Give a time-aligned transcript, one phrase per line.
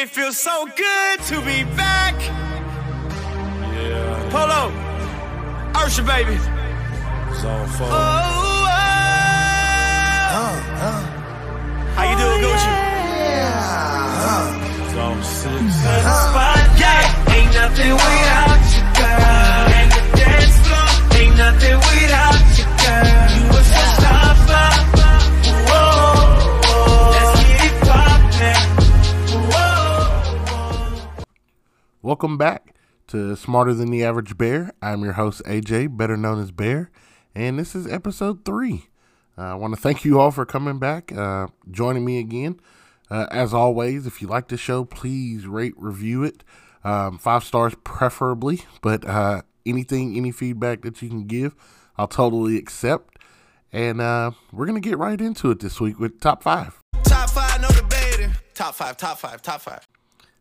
[0.00, 2.14] It feels so good to be back.
[3.74, 4.72] Yeah, Polo,
[5.74, 6.38] Ursha, baby.
[7.42, 7.86] zone four.
[7.86, 8.64] Oh,
[10.88, 11.00] oh.
[11.96, 12.72] How you doing, oh, Gucci?
[14.94, 15.74] Zone six.
[15.76, 17.34] Spot, yeah.
[17.34, 18.49] Ain't nothing without
[32.10, 32.74] Welcome back
[33.06, 34.72] to Smarter Than the Average Bear.
[34.82, 36.90] I'm your host, AJ, better known as Bear,
[37.36, 38.88] and this is episode three.
[39.38, 42.58] Uh, I want to thank you all for coming back, uh, joining me again.
[43.08, 46.42] Uh, as always, if you like the show, please rate, review it.
[46.82, 51.54] Um, five stars preferably, but uh, anything, any feedback that you can give,
[51.96, 53.18] I'll totally accept.
[53.72, 56.76] And uh, we're going to get right into it this week with top five.
[57.04, 58.32] Top five, no debating.
[58.54, 59.86] Top five, top five, top five.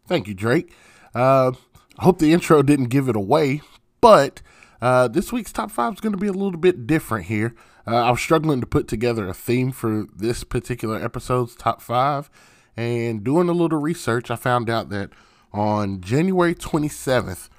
[0.07, 0.73] Thank you, Drake.
[1.13, 1.51] Uh,
[1.97, 3.61] I hope the intro didn't give it away,
[4.01, 4.41] but
[4.81, 7.53] uh, this week's top five is going to be a little bit different here.
[7.85, 12.29] Uh, I was struggling to put together a theme for this particular episode's top five,
[12.77, 15.09] and doing a little research, I found out that
[15.51, 17.49] on January 27th,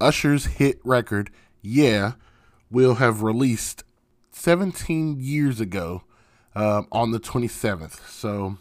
[0.00, 1.30] Usher's hit record,
[1.60, 2.12] Yeah,
[2.70, 3.84] will have released
[4.32, 6.04] 17 years ago
[6.54, 8.08] um, on the 27th.
[8.08, 8.56] So,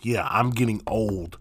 [0.00, 1.38] yeah, I'm getting old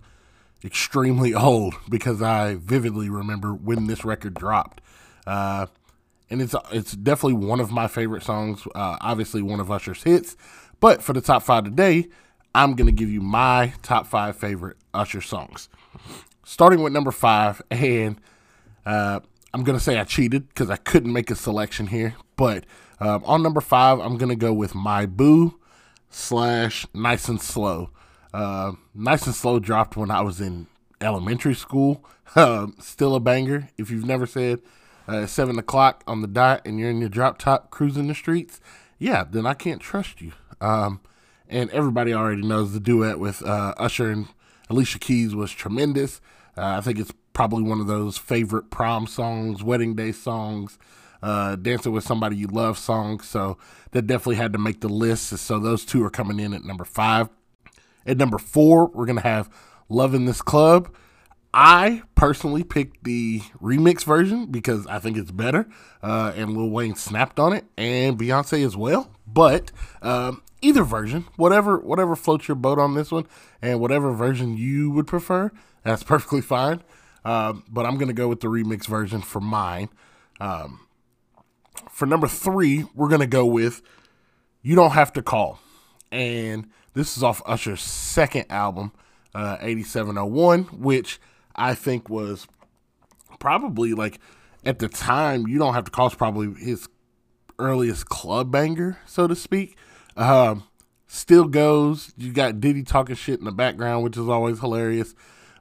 [0.65, 4.81] extremely old because I vividly remember when this record dropped.
[5.25, 5.67] Uh,
[6.29, 8.65] and it's it's definitely one of my favorite songs.
[8.73, 10.35] Uh, obviously, one of Usher's hits.
[10.79, 12.07] But for the top five today,
[12.55, 15.69] I'm gonna give you my top five favorite Usher songs.
[16.43, 18.19] Starting with number five, and
[18.85, 19.19] uh,
[19.53, 22.15] I'm gonna say I cheated because I couldn't make a selection here.
[22.35, 22.65] But
[22.99, 25.59] um, on number five, I'm gonna go with My Boo
[26.09, 27.91] slash Nice and Slow.
[28.33, 30.67] Uh, nice and Slow dropped when I was in
[31.01, 32.05] elementary school.
[32.35, 33.69] Um, still a banger.
[33.77, 34.61] If you've never said
[35.07, 38.59] uh, seven o'clock on the dot and you're in your drop top cruising the streets,
[38.97, 40.31] yeah, then I can't trust you.
[40.59, 41.01] Um,
[41.47, 44.29] and everybody already knows the duet with uh, Usher and
[44.67, 46.21] Alicia Keys was tremendous.
[46.57, 50.79] Uh, I think it's probably one of those favorite prom songs, wedding day songs,
[51.21, 53.27] uh, dancing with somebody you love songs.
[53.27, 53.59] So
[53.91, 55.27] that definitely had to make the list.
[55.37, 57.29] So those two are coming in at number five.
[58.05, 59.49] At number four, we're gonna have
[59.89, 60.93] "Love in This Club."
[61.53, 65.67] I personally picked the remix version because I think it's better,
[66.01, 69.11] uh, and Lil Wayne snapped on it, and Beyonce as well.
[69.27, 69.71] But
[70.01, 73.27] um, either version, whatever whatever floats your boat on this one,
[73.61, 75.51] and whatever version you would prefer,
[75.83, 76.81] that's perfectly fine.
[77.23, 79.89] Um, but I'm gonna go with the remix version for mine.
[80.39, 80.87] Um,
[81.89, 83.81] for number three, we're gonna go with
[84.63, 85.59] "You Don't Have to Call."
[86.13, 88.91] and this is off Usher's second album,
[89.33, 91.19] uh, 8701, which
[91.55, 92.47] I think was
[93.39, 94.19] probably like
[94.65, 96.87] at the time, you don't have to call it's probably his
[97.59, 99.77] earliest club banger, so to speak.
[100.15, 100.63] Um,
[101.07, 102.13] still goes.
[102.17, 105.13] You got Diddy talking shit in the background, which is always hilarious.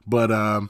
[0.07, 0.69] But um,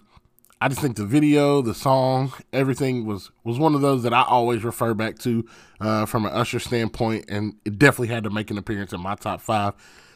[0.61, 4.23] I just think the video, the song, everything was was one of those that I
[4.23, 5.45] always refer back to
[5.79, 9.15] uh, from an Usher standpoint, and it definitely had to make an appearance in my
[9.15, 9.73] top five.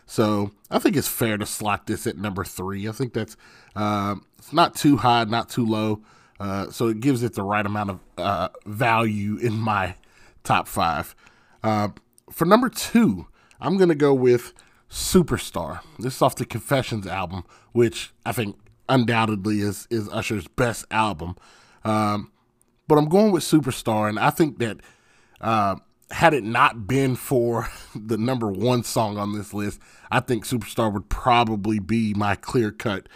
[0.07, 2.87] So I think it's fair to slot this at number three.
[2.87, 3.35] I think that's
[3.75, 6.01] uh, it's not too high, not too low,
[6.39, 9.95] uh, so it gives it the right amount of uh, value in my
[10.43, 11.13] top five.
[11.61, 11.89] Uh,
[12.31, 13.27] for number two,
[13.59, 14.53] I'm gonna go with
[14.89, 15.81] Superstar.
[15.99, 17.43] This is off the Confessions album,
[17.73, 18.57] which I think
[18.87, 21.35] undoubtedly is is Usher's best album.
[21.83, 22.31] Um,
[22.87, 24.77] but I'm going with Superstar, and I think that
[25.41, 25.75] uh,
[26.11, 29.79] had it not been for the number one song on this list,
[30.11, 33.07] I think Superstar would probably be my clear cut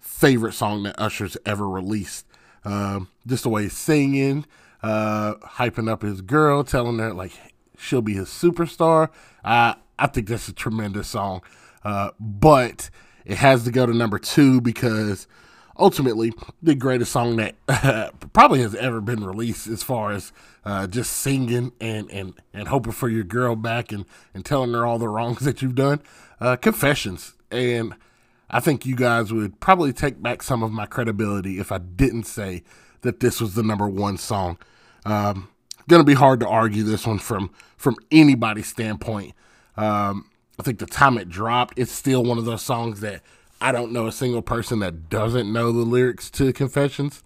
[0.00, 2.26] favorite song that Usher's ever released.
[2.64, 4.44] Um, just the way he's singing,
[4.82, 7.32] uh, hyping up his girl, telling her like
[7.78, 9.08] she'll be his superstar.
[9.44, 11.42] I I think that's a tremendous song.
[11.84, 12.90] Uh, but
[13.24, 15.26] it has to go to number two because
[15.80, 16.32] ultimately
[16.62, 17.54] the greatest song that
[18.32, 20.32] probably has ever been released as far as
[20.64, 24.04] uh, just singing and, and, and hoping for your girl back and,
[24.34, 26.00] and telling her all the wrongs that you've done.
[26.40, 27.34] Uh, confessions.
[27.50, 27.94] And
[28.48, 32.24] I think you guys would probably take back some of my credibility if I didn't
[32.24, 32.62] say
[33.02, 34.58] that this was the number one song.
[35.04, 35.48] Um,
[35.88, 39.34] gonna be hard to argue this one from from anybody's standpoint.
[39.76, 43.22] Um, I think the time it dropped, it's still one of those songs that
[43.60, 47.22] I don't know a single person that doesn't know the lyrics to Confessions.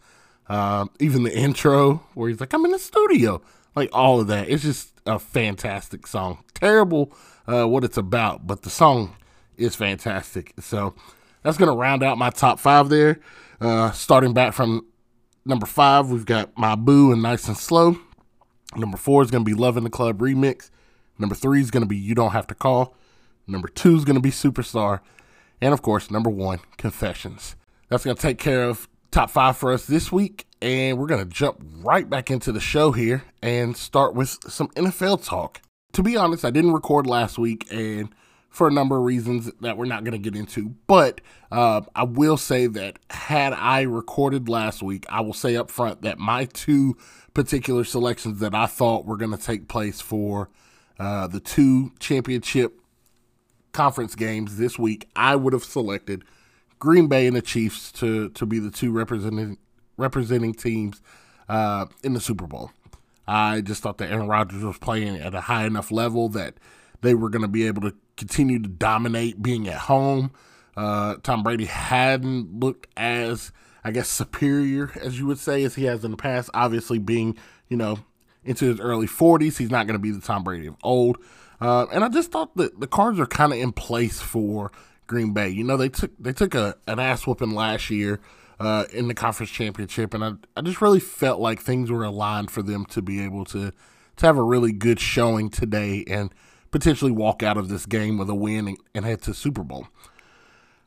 [0.49, 3.41] Um, even the intro where he's like, "I'm in the studio,"
[3.75, 4.49] like all of that.
[4.49, 6.45] It's just a fantastic song.
[6.55, 7.13] Terrible
[7.47, 9.17] uh, what it's about, but the song
[9.57, 10.53] is fantastic.
[10.61, 10.95] So
[11.43, 13.21] that's to round out my top five there.
[13.61, 14.87] Uh, starting back from
[15.45, 17.99] number five, we've got My Boo and Nice and Slow.
[18.77, 20.71] Number four is to be Love in the Club remix.
[21.19, 22.97] Number three is to be You Don't Have to Call.
[23.47, 25.01] Number two is to be Superstar.
[25.65, 27.57] And of course, number one, Confessions.
[27.89, 30.45] That's going to take care of top five for us this week.
[30.61, 34.69] And we're going to jump right back into the show here and start with some
[34.77, 35.63] NFL talk.
[35.95, 38.11] To be honest, I didn't record last week and
[38.51, 40.75] for a number of reasons that we're not going to get into.
[40.87, 45.71] But uh, I will say that had I recorded last week, I will say up
[45.71, 46.95] front that my two
[47.33, 50.51] particular selections that I thought were going to take place for
[50.99, 52.79] uh, the two championship
[53.75, 56.25] conference games this week, I would have selected
[56.79, 59.59] Green Bay and the Chiefs to to be the two representing
[59.99, 61.03] representing teams
[61.49, 62.71] uh, in the Super Bowl.
[63.27, 66.55] I just thought that Aaron Rodgers was playing at a high enough level that
[67.01, 70.31] they were going to be able to continue to dominate being at home.
[70.77, 75.85] Uh, Tom Brady hadn't looked as, I guess, superior as you would say as he
[75.85, 76.51] has in the past.
[76.53, 77.37] Obviously, being
[77.69, 77.99] you know
[78.45, 81.19] into his early 40s, he's not going to be the Tom Brady of old.
[81.65, 84.71] Uh, and I just thought that the cards are kind of in place for
[85.07, 85.49] Green Bay.
[85.49, 88.21] You know, they took they took a an ass whooping last year
[88.61, 92.51] uh, in the conference championship, and I I just really felt like things were aligned
[92.51, 93.73] for them to be able to
[94.17, 96.35] to have a really good showing today and
[96.71, 99.89] potentially walk out of this game with a win and, and head to Super Bowl.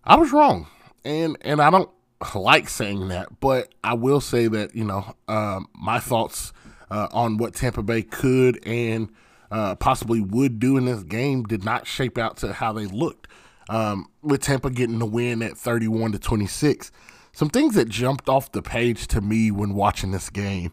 [0.03, 0.67] I was wrong,
[1.03, 1.89] and and I don't
[2.35, 6.53] like saying that, but I will say that you know um, my thoughts
[6.91, 9.09] uh, on what Tampa Bay could and
[9.51, 13.27] uh, possibly would do in this game did not shape out to how they looked.
[13.69, 16.91] Um, with Tampa getting the win at 31 to 26,
[17.33, 20.71] some things that jumped off the page to me when watching this game.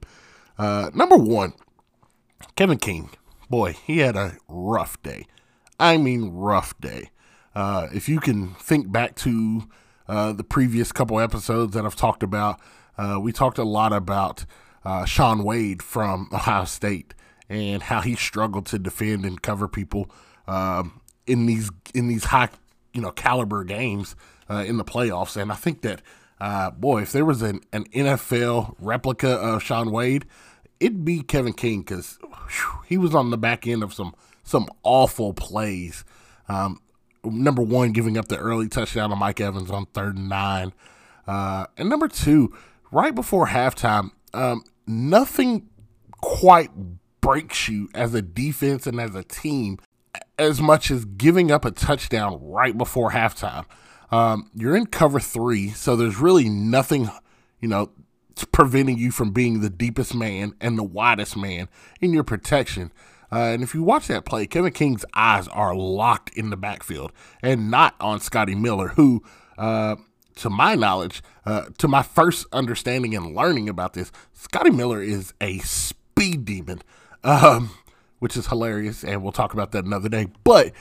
[0.57, 1.55] Uh, number one,
[2.55, 3.11] Kevin King
[3.55, 5.27] boy, he had a rough day.
[5.79, 7.11] I mean, rough day.
[7.55, 9.69] Uh, if you can think back to
[10.09, 12.61] uh, the previous couple episodes that I've talked about,
[12.99, 14.45] uh, we talked a lot about
[14.85, 17.15] uh, Shaun Wade from Ohio State
[17.49, 20.11] and how he struggled to defend and cover people
[20.47, 22.49] um, in these in these high
[22.93, 24.17] you know caliber games
[24.49, 25.37] uh, in the playoffs.
[25.37, 26.03] And I think that
[26.41, 30.27] uh, boy, if there was an, an NFL replica of Shaun Wade,
[30.81, 32.19] it'd be Kevin King because
[32.87, 36.05] he was on the back end of some some awful plays.
[36.49, 36.81] Um,
[37.25, 40.73] number one, giving up the early touchdown to Mike Evans on third and nine,
[41.27, 42.55] uh, and number two,
[42.91, 45.69] right before halftime, um, nothing
[46.21, 46.71] quite
[47.25, 49.79] breaks you as a defense and as a team
[50.39, 53.65] as much as giving up a touchdown right before halftime.
[54.11, 57.09] Um, you're in cover three, so there's really nothing,
[57.61, 57.91] you know,
[58.53, 61.69] preventing you from being the deepest man and the widest man
[61.99, 62.93] in your protection.
[63.33, 67.11] Uh, and if you watch that play, Kevin King's eyes are locked in the backfield
[67.43, 69.23] and not on Scotty Miller, who,
[69.57, 69.97] uh,
[70.37, 75.33] to my knowledge, uh, to my first understanding and learning about this, Scotty Miller is
[75.41, 76.83] a speed demon,
[77.25, 77.71] um,
[78.21, 79.03] which is hilarious.
[79.03, 80.29] And we'll talk about that another day.
[80.45, 80.73] But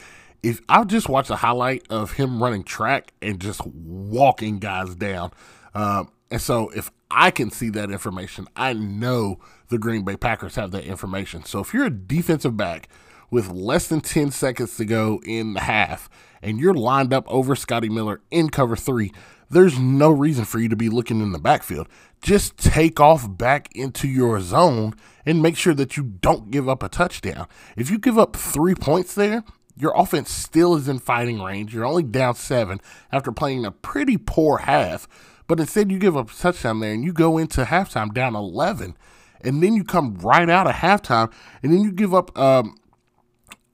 [0.44, 5.32] if I'll just watch a highlight of him running track and just walking guys down.
[5.74, 10.56] Um, and so if I can see that information, I know the Green Bay Packers
[10.56, 11.46] have that information.
[11.46, 12.90] So if you're a defensive back
[13.32, 16.10] with less than 10 seconds to go in the half
[16.42, 19.12] and you're lined up over Scotty Miller in cover three,
[19.50, 21.88] there's no reason for you to be looking in the backfield.
[22.22, 26.84] Just take off back into your zone and make sure that you don't give up
[26.84, 27.48] a touchdown.
[27.76, 29.44] If you give up three points there,
[29.76, 31.74] your offense still is in fighting range.
[31.74, 32.80] You're only down seven
[33.12, 35.08] after playing a pretty poor half.
[35.48, 38.96] But instead, you give up a touchdown there and you go into halftime down 11.
[39.42, 42.78] And then you come right out of halftime and then you give up um,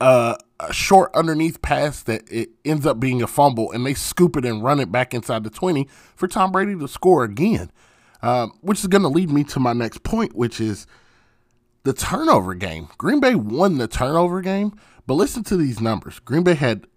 [0.01, 0.37] a
[0.71, 4.63] short underneath pass that it ends up being a fumble and they scoop it and
[4.63, 7.71] run it back inside the 20 for Tom Brady to score again.
[8.21, 10.85] Um, which is going to lead me to my next point, which is
[11.83, 12.89] the turnover game.
[12.97, 16.19] Green Bay won the turnover game, but listen to these numbers.
[16.19, 16.87] Green Bay had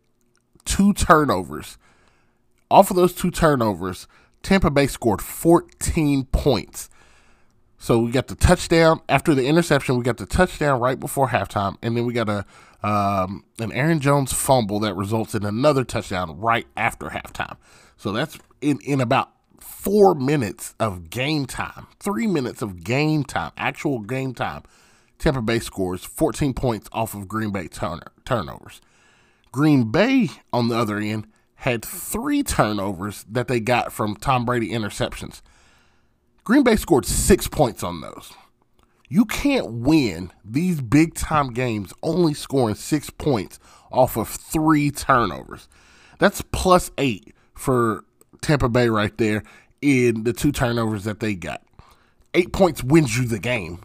[0.65, 1.79] two turnovers.
[2.71, 4.07] Off of those two turnovers,
[4.43, 6.89] Tampa Bay scored 14 points.
[7.79, 9.99] So we got the touchdown after the interception.
[9.99, 12.45] We got the touchdown right before halftime, and then we got a
[12.85, 17.57] um, an Aaron Jones fumble that results in another touchdown right after halftime.
[17.97, 19.31] So that's in in about
[19.83, 24.62] four minutes of game time, three minutes of game time, actual game time.
[25.19, 28.81] Tampa Bay scores 14 points off of Green Bay turn- turnovers.
[29.51, 34.71] Green Bay, on the other end, had three turnovers that they got from Tom Brady
[34.71, 35.43] interceptions.
[36.45, 38.33] Green Bay scored six points on those.
[39.09, 43.59] You can't win these big time games only scoring six points
[43.91, 45.69] off of three turnovers.
[46.19, 48.05] That's plus eight for
[48.41, 49.43] Tampa Bay right there
[49.83, 51.62] in the two turnovers that they got.
[52.35, 53.81] Eight points wins you the game.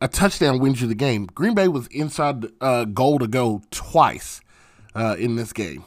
[0.00, 1.26] A touchdown wins you the game.
[1.26, 4.40] Green Bay was inside uh, goal to go twice
[4.94, 5.84] uh, in this game.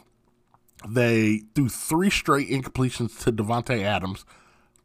[0.87, 4.25] They threw three straight incompletions to Davante Adams.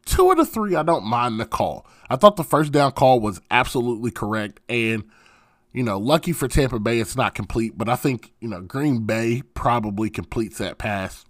[0.05, 1.85] Two of the three, I don't mind the call.
[2.09, 5.03] I thought the first down call was absolutely correct, and
[5.73, 7.77] you know, lucky for Tampa Bay, it's not complete.
[7.77, 11.23] But I think you know Green Bay probably completes that pass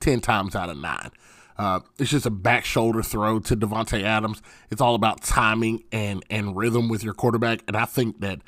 [0.00, 1.10] ten times out of nine.
[1.58, 4.40] Uh, it's just a back shoulder throw to Davante Adams.
[4.70, 8.40] It's all about timing and and rhythm with your quarterback, and I think that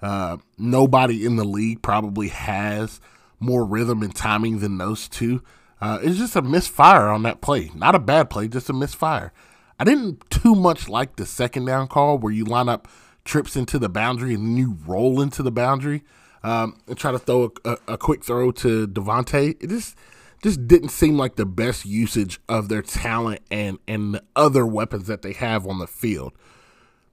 [0.00, 3.00] uh, nobody in the league probably has
[3.38, 5.42] more rhythm and timing than those two.
[5.80, 7.70] Uh, it's just a misfire on that play.
[7.74, 9.32] Not a bad play, just a misfire.
[9.78, 12.88] I didn't too much like the second down call where you line up
[13.24, 16.02] trips into the boundary and then you roll into the boundary
[16.42, 19.62] um, and try to throw a, a, a quick throw to Davante.
[19.62, 19.96] It just
[20.44, 25.06] just didn't seem like the best usage of their talent and and the other weapons
[25.06, 26.34] that they have on the field.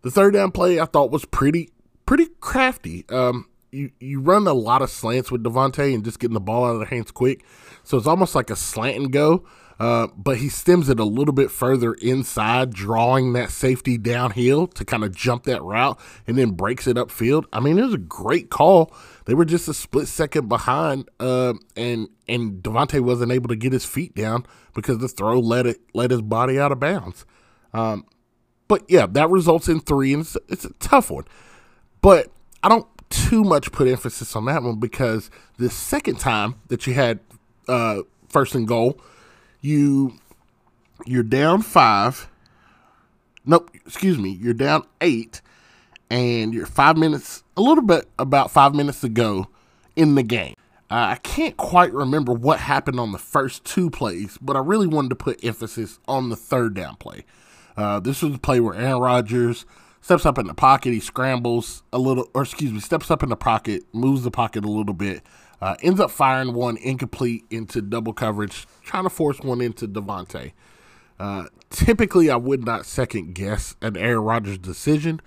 [0.02, 1.70] The third down play I thought was pretty
[2.06, 3.06] pretty crafty.
[3.08, 6.66] Um, you you run a lot of slants with Davante and just getting the ball
[6.66, 7.46] out of their hands quick.
[7.86, 9.46] So it's almost like a slant and go.
[9.80, 14.86] Uh, but he stems it a little bit further inside, drawing that safety downhill to
[14.86, 17.46] kind of jump that route and then breaks it upfield.
[17.52, 18.94] I mean, it was a great call.
[19.26, 23.74] They were just a split second behind, uh, and and Davante wasn't able to get
[23.74, 27.26] his feet down because the throw let it let his body out of bounds.
[27.74, 28.06] Um,
[28.68, 31.26] but yeah, that results in three, and it's, it's a tough one.
[32.02, 32.32] But
[32.64, 36.94] I don't too much put emphasis on that one because the second time that you
[36.94, 37.20] had
[37.68, 39.00] uh, first and goal,
[39.62, 40.14] you
[41.06, 42.28] you're down five.
[43.46, 45.42] Nope, excuse me, you're down eight,
[46.10, 49.48] and you're five minutes, a little bit about five minutes to go
[49.96, 50.56] in the game.
[50.92, 54.88] Uh, I can't quite remember what happened on the first two plays, but I really
[54.88, 57.24] wanted to put emphasis on the third down play.
[57.78, 59.66] Uh, this was a play where Aaron Rodgers
[60.02, 60.92] steps up in the pocket.
[60.92, 64.66] He scrambles a little, or excuse me, steps up in the pocket, moves the pocket
[64.66, 65.24] a little bit,
[65.62, 70.54] uh, ends up firing one incomplete into double coverage, trying to force one into Davante.
[71.20, 75.22] Uh, typically, I would not second guess an Aaron Rodgers decision,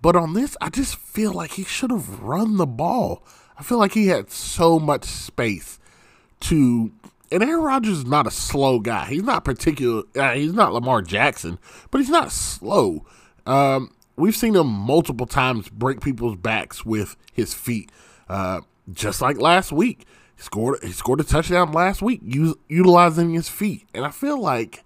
[0.00, 3.24] but on this, I just feel like he should have run the ball.
[3.58, 5.78] I feel like he had so much space
[6.40, 6.92] to.
[7.30, 9.06] And Aaron Rodgers is not a slow guy.
[9.06, 10.02] He's not particular.
[10.14, 11.58] Uh, he's not Lamar Jackson,
[11.90, 13.06] but he's not slow.
[13.46, 17.90] Um, we've seen him multiple times break people's backs with his feet.
[18.28, 18.60] Uh,
[18.90, 23.86] just like last week, he scored he scored a touchdown last week utilizing his feet,
[23.94, 24.84] and I feel like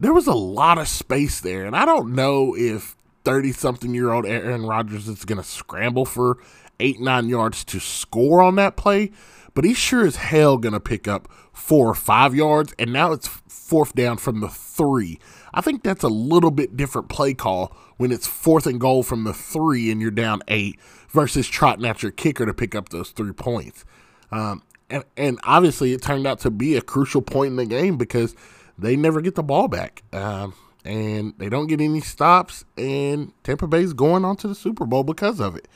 [0.00, 4.12] there was a lot of space there, and I don't know if thirty something year
[4.12, 6.38] old Aaron Rodgers is going to scramble for
[6.80, 9.10] eight nine yards to score on that play,
[9.54, 13.12] but he's sure as hell going to pick up four or five yards, and now
[13.12, 15.18] it's fourth down from the three.
[15.52, 19.24] I think that's a little bit different play call when it's fourth and goal from
[19.24, 20.78] the three and you're down eight
[21.18, 23.84] versus trotting at your kicker to pick up those three points.
[24.30, 27.96] Um, and, and obviously, it turned out to be a crucial point in the game
[27.96, 28.36] because
[28.78, 30.04] they never get the ball back.
[30.12, 34.86] Um, and they don't get any stops, and Tampa Bay's going on to the Super
[34.86, 35.66] Bowl because of it.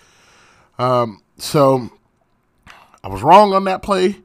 [0.79, 1.91] Um, so
[3.03, 4.21] I was wrong on that play.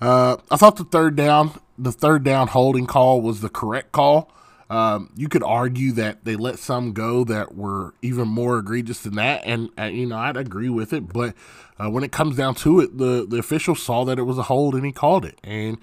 [0.00, 4.32] Uh, I thought the third down, the third down holding call was the correct call.
[4.70, 9.16] Um, you could argue that they let some go that were even more egregious than
[9.16, 11.12] that, and you know I'd agree with it.
[11.12, 11.34] But
[11.78, 14.44] uh, when it comes down to it, the the official saw that it was a
[14.44, 15.76] hold and he called it, and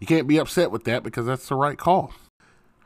[0.00, 2.14] you can't be upset with that because that's the right call.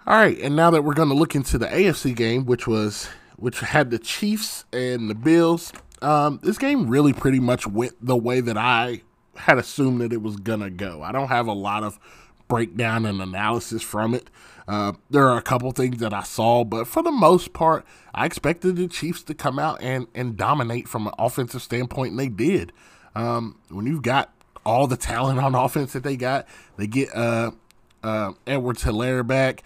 [0.06, 3.08] All right, and now that we're going to look into the AFC game, which was
[3.36, 8.16] which had the Chiefs and the Bills, um, this game really pretty much went the
[8.16, 9.02] way that I
[9.36, 11.00] had assumed that it was gonna go.
[11.02, 12.00] I don't have a lot of
[12.48, 14.28] breakdown and analysis from it.
[14.66, 18.24] Uh, there are a couple things that I saw, but for the most part, I
[18.24, 22.28] expected the Chiefs to come out and, and dominate from an offensive standpoint, and they
[22.28, 22.72] did.
[23.14, 24.32] Um, when you've got
[24.64, 27.50] all the talent on offense that they got, they get uh,
[28.02, 29.62] uh, Edwards-Helaire back.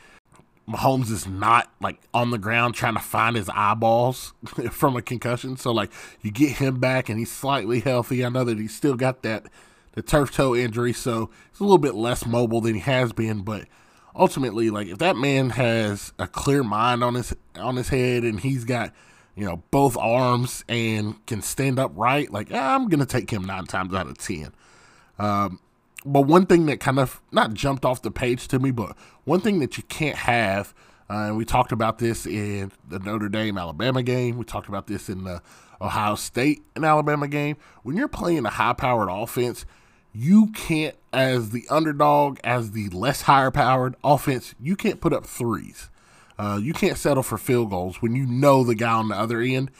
[0.68, 4.34] Mahomes is not like on the ground trying to find his eyeballs
[4.70, 5.56] from a concussion.
[5.56, 5.90] So like
[6.20, 8.22] you get him back and he's slightly healthy.
[8.22, 9.46] I know that he's still got that
[9.92, 13.40] the turf toe injury, so he's a little bit less mobile than he has been,
[13.40, 13.64] but
[14.18, 18.40] ultimately, like if that man has a clear mind on his on his head and
[18.40, 18.92] he's got
[19.36, 23.94] you know both arms and can stand upright, like I'm gonna take him nine times
[23.94, 24.52] out of ten.
[25.18, 25.60] Um,
[26.04, 29.40] but one thing that kind of not jumped off the page to me, but one
[29.40, 30.74] thing that you can't have,
[31.10, 34.38] uh, and we talked about this in the Notre Dame Alabama game.
[34.38, 35.42] We talked about this in the
[35.80, 37.56] Ohio State and Alabama game.
[37.82, 39.64] When you're playing a high powered offense,
[40.12, 45.26] you can't, as the underdog, as the less higher powered offense, you can't put up
[45.26, 45.90] threes.
[46.38, 49.40] Uh, you can't settle for field goals when you know the guy on the other
[49.40, 49.70] end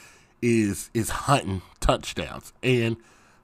[0.43, 2.53] is is hunting touchdowns.
[2.63, 2.97] And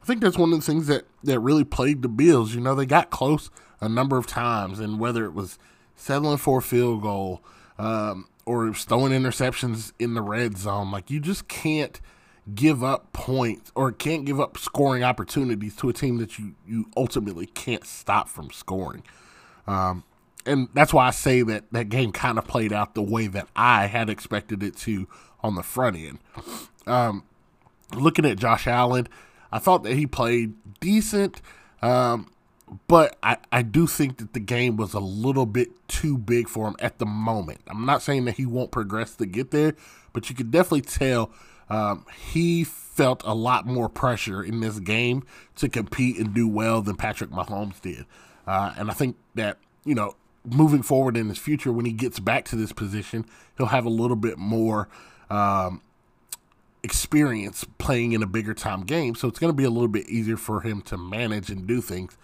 [0.03, 2.55] I think that's one of the things that that really plagued the Bills.
[2.55, 3.50] You know, they got close
[3.81, 5.59] a number of times, and whether it was
[5.97, 7.43] settling for a field goal
[7.79, 12.00] um, or throwing interceptions in the red zone, like you just can't
[12.53, 16.87] give up points or can't give up scoring opportunities to a team that you you
[16.97, 19.03] ultimately can't stop from scoring.
[19.67, 20.05] Um,
[20.47, 23.49] and that's why I say that that game kind of played out the way that
[23.57, 25.09] I had expected it to
[25.43, 26.19] on the front end.
[26.87, 27.25] Um,
[27.95, 29.09] looking at Josh Allen,
[29.51, 31.41] I thought that he played decent,
[31.81, 32.31] um,
[32.89, 36.69] but I, I do think that the game was a little bit too big for
[36.69, 37.61] him at the moment.
[37.67, 39.75] I'm not saying that he won't progress to get there,
[40.13, 41.31] but you could definitely tell
[41.75, 45.25] um, he felt a lot more pressure in this game
[45.57, 48.07] to compete and do well than Patrick Mahomes did.
[48.47, 50.14] Uh, and I think that, you know,
[50.45, 53.25] moving forward in his future, when he gets back to this position,
[53.57, 54.88] he'll have a little bit more
[55.31, 55.83] um,
[56.85, 59.16] experience playing in a bigger time game.
[59.16, 61.81] So it's going to be a little bit easier for him to manage and do
[61.81, 62.16] things.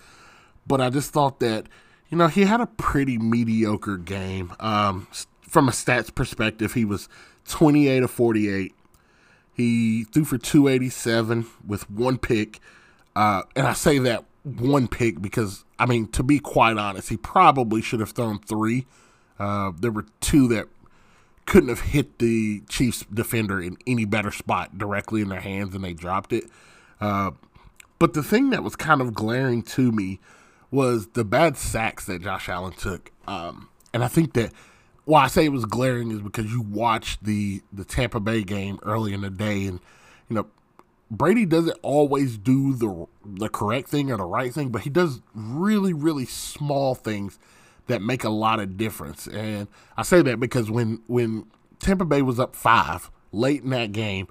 [0.65, 1.67] But I just thought that,
[2.09, 4.53] you know, he had a pretty mediocre game.
[4.61, 5.09] Um,
[5.41, 7.09] from a stats perspective, he was
[7.49, 8.75] 28 of 48.
[9.61, 12.61] He threw for 287 with one pick.
[13.15, 17.17] Uh, and I say that one pick because, I mean, to be quite honest, he
[17.17, 18.87] probably should have thrown three.
[19.39, 20.67] Uh, there were two that
[21.47, 25.83] couldn't have hit the Chiefs defender in any better spot directly in their hands and
[25.83, 26.45] they dropped it.
[27.01, 27.33] Uh,
[27.99, 30.21] but the thing that was kind of glaring to me
[30.71, 33.11] was the bad sacks that Josh Allen took.
[33.27, 34.53] Um, and I think that
[35.05, 38.79] why I say it was glaring is because you watched the the Tampa Bay game
[38.83, 39.81] early in the day, and
[40.29, 40.47] you know
[41.11, 45.21] Brady doesn't always do the the correct thing or the right thing, but he does
[45.35, 47.39] really really small things
[47.87, 49.27] that make a lot of difference.
[49.27, 49.67] And
[49.97, 51.47] I say that because when when
[51.81, 54.29] Tampa Bay was up five late in that game,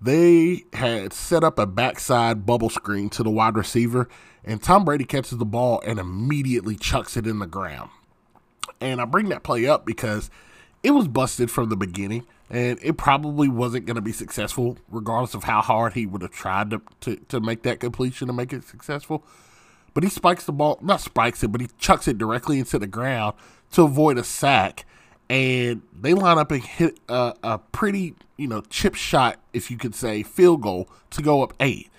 [0.00, 4.08] they had set up a backside bubble screen to the wide receiver,
[4.44, 7.90] and Tom Brady catches the ball and immediately chucks it in the ground.
[8.80, 10.30] And I bring that play up because
[10.82, 15.34] it was busted from the beginning, and it probably wasn't going to be successful, regardless
[15.34, 18.52] of how hard he would have tried to, to, to make that completion to make
[18.52, 19.24] it successful.
[19.94, 22.86] But he spikes the ball, not spikes it, but he chucks it directly into the
[22.86, 23.34] ground
[23.72, 24.86] to avoid a sack.
[25.28, 29.76] And they line up and hit a, a pretty, you know, chip shot, if you
[29.76, 31.90] could say, field goal to go up eight.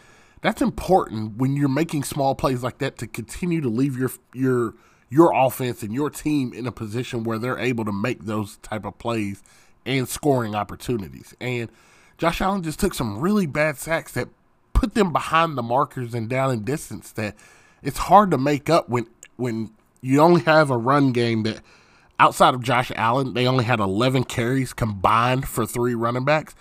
[0.41, 4.75] That's important when you're making small plays like that to continue to leave your your
[5.09, 8.85] your offense and your team in a position where they're able to make those type
[8.85, 9.41] of plays
[9.85, 11.35] and scoring opportunities.
[11.41, 11.69] And
[12.17, 14.27] Josh Allen just took some really bad sacks that
[14.73, 17.35] put them behind the markers and down in distance that
[17.81, 21.61] it's hard to make up when when you only have a run game that
[22.19, 26.55] outside of Josh Allen, they only had 11 carries combined for three running backs.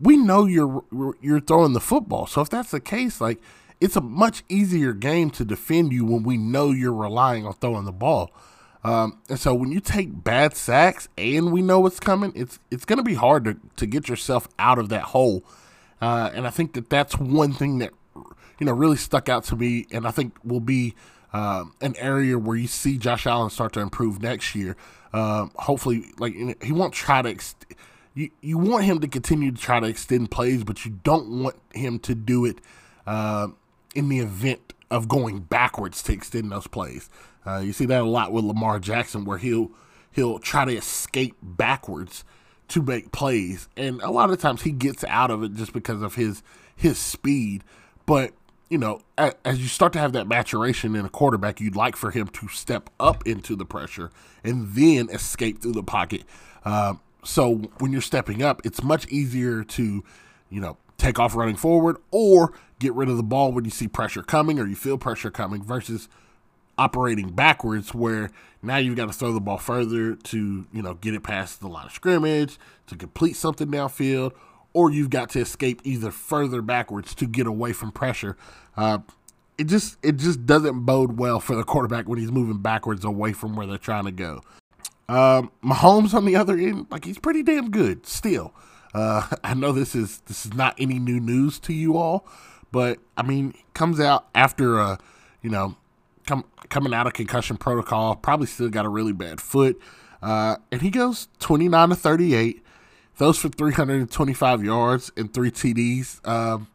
[0.00, 0.84] We know you're
[1.20, 2.26] you're throwing the football.
[2.26, 3.40] So if that's the case, like
[3.84, 7.84] it's a much easier game to defend you when we know you're relying on throwing
[7.84, 8.30] the ball.
[8.82, 12.86] Um, and so when you take bad sacks and we know what's coming, it's it's
[12.86, 15.44] going to be hard to, to get yourself out of that hole.
[16.00, 17.92] Uh, and I think that that's one thing that
[18.58, 20.94] you know really stuck out to me, and I think will be
[21.34, 24.78] uh, an area where you see Josh Allen start to improve next year.
[25.12, 27.28] Uh, hopefully, like he won't try to.
[27.28, 27.54] Ex-
[28.14, 31.56] you you want him to continue to try to extend plays, but you don't want
[31.74, 32.60] him to do it
[33.06, 33.48] uh,
[33.94, 37.08] in the event of going backwards to extend those plays.
[37.46, 39.70] Uh, you see that a lot with Lamar Jackson, where he'll
[40.12, 42.24] he'll try to escape backwards
[42.68, 46.02] to make plays, and a lot of times he gets out of it just because
[46.02, 46.42] of his
[46.74, 47.64] his speed.
[48.06, 48.32] But
[48.70, 52.10] you know, as you start to have that maturation in a quarterback, you'd like for
[52.10, 54.10] him to step up into the pressure
[54.42, 56.22] and then escape through the pocket.
[56.64, 60.02] Uh, so when you're stepping up, it's much easier to,
[60.50, 62.52] you know, take off running forward or
[62.84, 65.62] get rid of the ball when you see pressure coming or you feel pressure coming
[65.62, 66.08] versus
[66.76, 68.30] operating backwards where
[68.62, 71.68] now you've got to throw the ball further to, you know, get it past the
[71.68, 74.32] line of scrimmage, to complete something downfield,
[74.72, 78.36] or you've got to escape either further backwards to get away from pressure.
[78.76, 78.98] Uh,
[79.56, 83.32] it just it just doesn't bode well for the quarterback when he's moving backwards away
[83.32, 84.40] from where they're trying to go.
[85.08, 88.52] Um, Mahomes on the other end, like he's pretty damn good still.
[88.94, 92.26] Uh, I know this is this is not any new news to you all,
[92.74, 94.98] but I mean, comes out after a
[95.42, 95.76] you know
[96.26, 99.80] come coming out of concussion protocol, probably still got a really bad foot,
[100.20, 102.64] uh, and he goes twenty nine to thirty eight
[103.14, 106.26] throws for 325 yards and three TDs.
[106.26, 106.66] Um,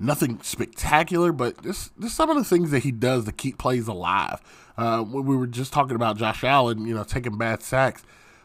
[0.00, 3.86] nothing spectacular, but just, this some of the things that he does to keep plays
[3.86, 4.40] alive.
[4.76, 8.02] Uh, when we were just talking about Josh Allen, you know, taking bad sacks,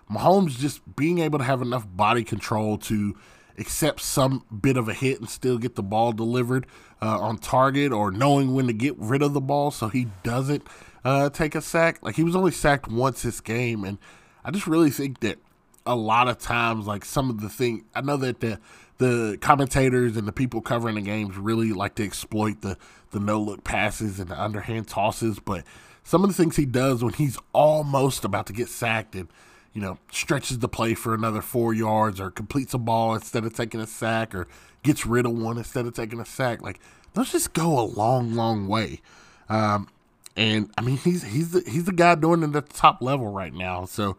[0.08, 3.16] Mahomes just being able to have enough body control to
[3.58, 6.66] accept some bit of a hit and still get the ball delivered
[7.02, 10.66] uh, on target, or knowing when to get rid of the ball so he doesn't
[11.04, 12.00] uh, take a sack.
[12.02, 13.98] Like he was only sacked once this game, and
[14.44, 15.40] I just really think that
[15.86, 18.60] a lot of times, like some of the thing, I know that the
[18.98, 22.78] the commentators and the people covering the games really like to exploit the
[23.12, 25.64] the no look passes and the underhand tosses, but
[26.04, 29.28] some of the things he does when he's almost about to get sacked and
[29.74, 33.54] you know stretches the play for another four yards or completes a ball instead of
[33.54, 34.48] taking a sack or
[34.84, 36.80] gets rid of one instead of taking a sack, like
[37.14, 39.02] those just go a long, long way.
[39.50, 39.90] Um,
[40.36, 43.32] and I mean he's he's the, he's the guy doing it at the top level
[43.32, 43.86] right now.
[43.86, 44.18] So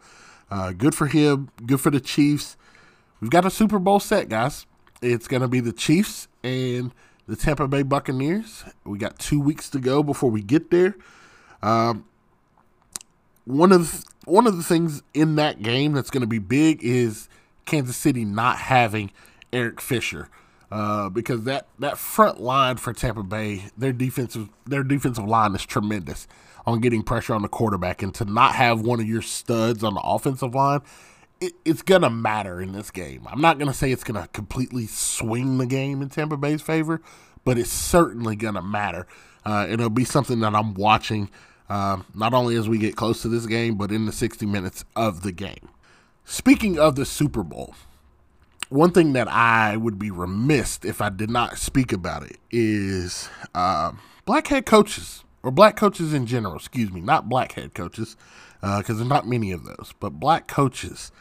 [0.51, 1.51] uh, good for him.
[1.65, 2.57] Good for the Chiefs.
[3.21, 4.67] We've got a Super Bowl set, guys.
[5.01, 6.93] It's going to be the Chiefs and
[7.27, 8.65] the Tampa Bay Buccaneers.
[8.85, 10.97] We got two weeks to go before we get there.
[11.63, 12.05] Um,
[13.45, 17.29] one of one of the things in that game that's going to be big is
[17.65, 19.11] Kansas City not having
[19.53, 20.29] Eric Fisher.
[20.73, 25.67] Uh, because that, that front line for Tampa Bay, their defensive their defensive line is
[25.67, 26.27] tremendous
[26.65, 29.93] on getting pressure on the quarterback, and to not have one of your studs on
[29.93, 30.81] the offensive line,
[31.43, 33.29] it, it's gonna matter in this game.
[33.31, 37.03] I'm not gonna say it's gonna completely swing the game in Tampa Bay's favor,
[37.45, 39.07] but it's certainly gonna matter.
[39.45, 41.29] Uh, it'll be something that I'm watching
[41.69, 44.87] uh, not only as we get close to this game, but in the 60 minutes
[44.97, 45.69] of the game.
[46.25, 47.75] Speaking of the Super Bowl,
[48.73, 53.29] one thing that I would be remiss if I did not speak about it is
[53.55, 53.93] uh,
[54.25, 56.57] black head coaches or black coaches in general.
[56.57, 58.17] Excuse me, not black head coaches,
[58.61, 61.13] because uh, there's not many of those, but black coaches.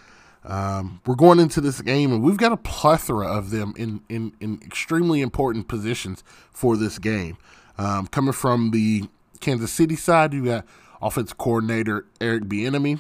[0.44, 4.34] Um, we're going into this game, and we've got a plethora of them in in,
[4.40, 7.38] in extremely important positions for this game.
[7.78, 9.10] Um, coming from the
[9.40, 10.66] Kansas City side, you got
[11.02, 13.00] offensive coordinator Eric Bieniemy,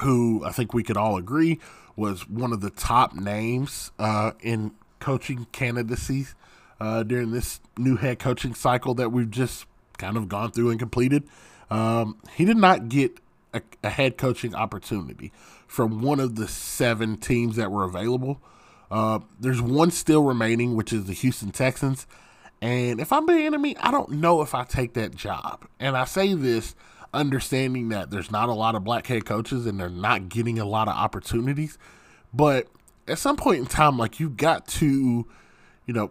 [0.00, 1.58] who I think we could all agree
[1.96, 6.34] was one of the top names uh, in coaching candidacies
[6.80, 9.66] uh, during this new head coaching cycle that we've just
[9.98, 11.24] kind of gone through and completed.
[11.70, 13.20] Um, he did not get
[13.54, 15.32] a, a, head coaching opportunity
[15.66, 18.40] from one of the seven teams that were available.
[18.90, 22.06] Uh, there's one still remaining, which is the Houston Texans.
[22.60, 25.66] And if I'm Bieniemy, I don't know if I take that job.
[25.80, 26.74] And I say this
[27.12, 30.64] understanding that there's not a lot of black head coaches and they're not getting a
[30.64, 31.78] lot of opportunities.
[32.32, 32.68] But
[33.06, 35.26] at some point in time, like you got to,
[35.86, 36.10] you know,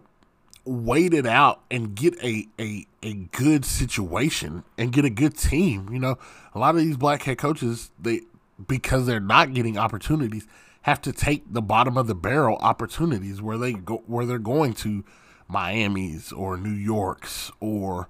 [0.64, 5.88] wait it out and get a, a a good situation and get a good team.
[5.92, 6.18] You know,
[6.54, 8.20] a lot of these black head coaches, they
[8.66, 10.46] because they're not getting opportunities,
[10.82, 14.74] have to take the bottom of the barrel opportunities where they go where they're going
[14.74, 15.04] to
[15.48, 18.08] Miami's or New York's or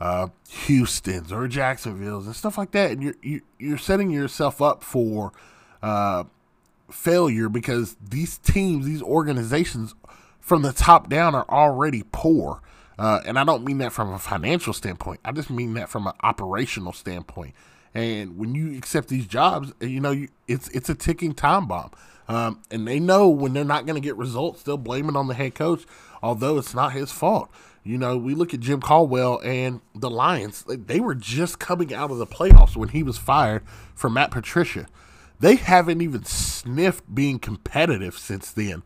[0.00, 5.32] uh, Houston's or Jacksonville's and stuff like that, and you're you're setting yourself up for
[5.82, 6.24] uh,
[6.90, 9.94] failure because these teams, these organizations,
[10.40, 12.60] from the top down, are already poor.
[12.98, 15.20] Uh, and I don't mean that from a financial standpoint.
[15.24, 17.54] I just mean that from an operational standpoint.
[17.92, 21.90] And when you accept these jobs, you know you, it's it's a ticking time bomb.
[22.26, 25.28] Um, and they know when they're not going to get results, they'll blame it on
[25.28, 25.84] the head coach,
[26.22, 27.50] although it's not his fault.
[27.86, 32.10] You know, we look at Jim Caldwell and the Lions, they were just coming out
[32.10, 33.62] of the playoffs when he was fired
[33.94, 34.86] from Matt Patricia.
[35.38, 38.82] They haven't even sniffed being competitive since then.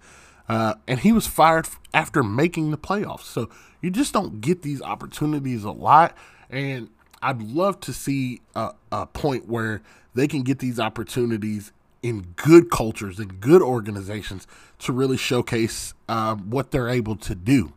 [0.49, 3.23] Uh, and he was fired after making the playoffs.
[3.23, 3.49] So
[3.81, 6.17] you just don't get these opportunities a lot.
[6.51, 6.89] And
[7.23, 9.81] I'd love to see a, a point where
[10.15, 11.71] they can get these opportunities
[12.03, 14.49] in good cultures and good organizations
[14.81, 17.75] to really showcase uh, what they're able to do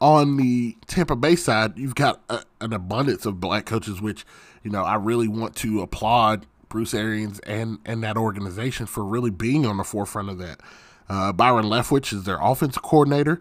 [0.00, 4.24] on the Tampa Bay side, you've got a, an abundance of black coaches, which
[4.62, 9.30] you know I really want to applaud Bruce Arians and and that organization for really
[9.30, 10.60] being on the forefront of that.
[11.08, 13.40] Uh, Byron Leftwich is their offensive coordinator.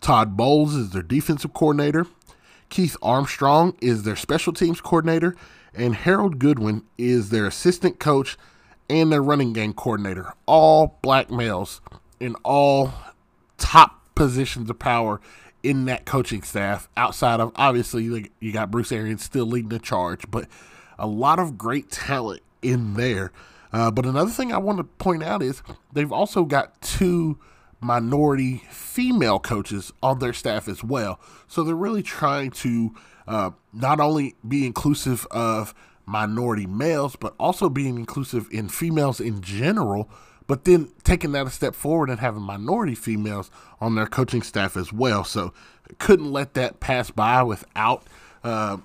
[0.00, 2.06] Todd Bowles is their defensive coordinator.
[2.70, 5.36] Keith Armstrong is their special teams coordinator,
[5.74, 8.38] and Harold Goodwin is their assistant coach
[8.88, 10.32] and their running game coordinator.
[10.46, 11.80] All black males
[12.18, 12.92] in all
[13.58, 15.20] top positions of power
[15.62, 20.30] in that coaching staff outside of obviously you got Bruce Arians still leading the charge,
[20.30, 20.46] but
[20.98, 23.32] a lot of great talent in there.
[23.72, 27.38] Uh, but another thing I want to point out is they've also got two
[27.80, 31.20] minority female coaches on their staff as well.
[31.46, 32.94] So they're really trying to
[33.26, 39.40] uh, not only be inclusive of minority males, but also being inclusive in females in
[39.40, 40.10] general
[40.50, 44.76] but then taking that a step forward and having minority females on their coaching staff
[44.76, 45.22] as well.
[45.22, 45.52] So
[45.98, 48.02] couldn't let that pass by without
[48.42, 48.78] uh,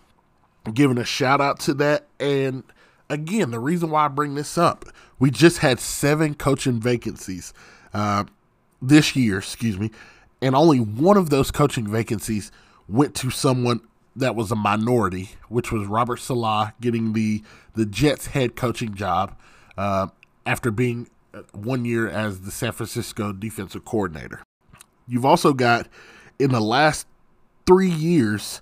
[0.71, 2.05] giving a shout out to that.
[2.19, 2.61] And
[3.09, 4.85] again, the reason why I bring this up,
[5.17, 7.51] we just had seven coaching vacancies
[7.95, 8.25] uh,
[8.79, 9.89] this year, excuse me,
[10.43, 12.51] and only one of those coaching vacancies
[12.87, 13.81] went to someone
[14.15, 17.41] that was a minority, which was Robert Saleh getting the
[17.73, 19.35] the Jets head coaching job
[19.79, 20.09] uh,
[20.45, 24.41] after being Uh, one year as the San Francisco defensive coordinator.
[25.05, 25.89] You've also got
[26.39, 27.07] in the last
[27.65, 28.61] three years,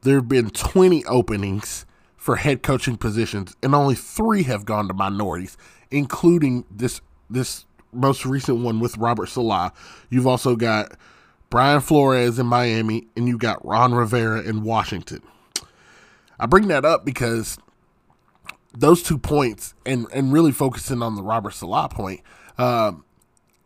[0.00, 1.84] there have been 20 openings
[2.16, 5.58] for head coaching positions, and only three have gone to minorities,
[5.90, 9.70] including this this most recent one with Robert Saleh.
[10.08, 10.92] You've also got
[11.50, 15.20] Brian Flores in Miami, and you got Ron Rivera in Washington.
[16.40, 17.58] I bring that up because
[18.76, 22.20] those two points, and and really focusing on the Robert Saleh point,
[22.58, 23.04] um,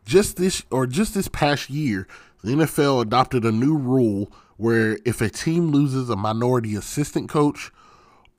[0.04, 2.06] just this or just this past year,
[2.42, 7.70] the NFL adopted a new rule where if a team loses a minority assistant coach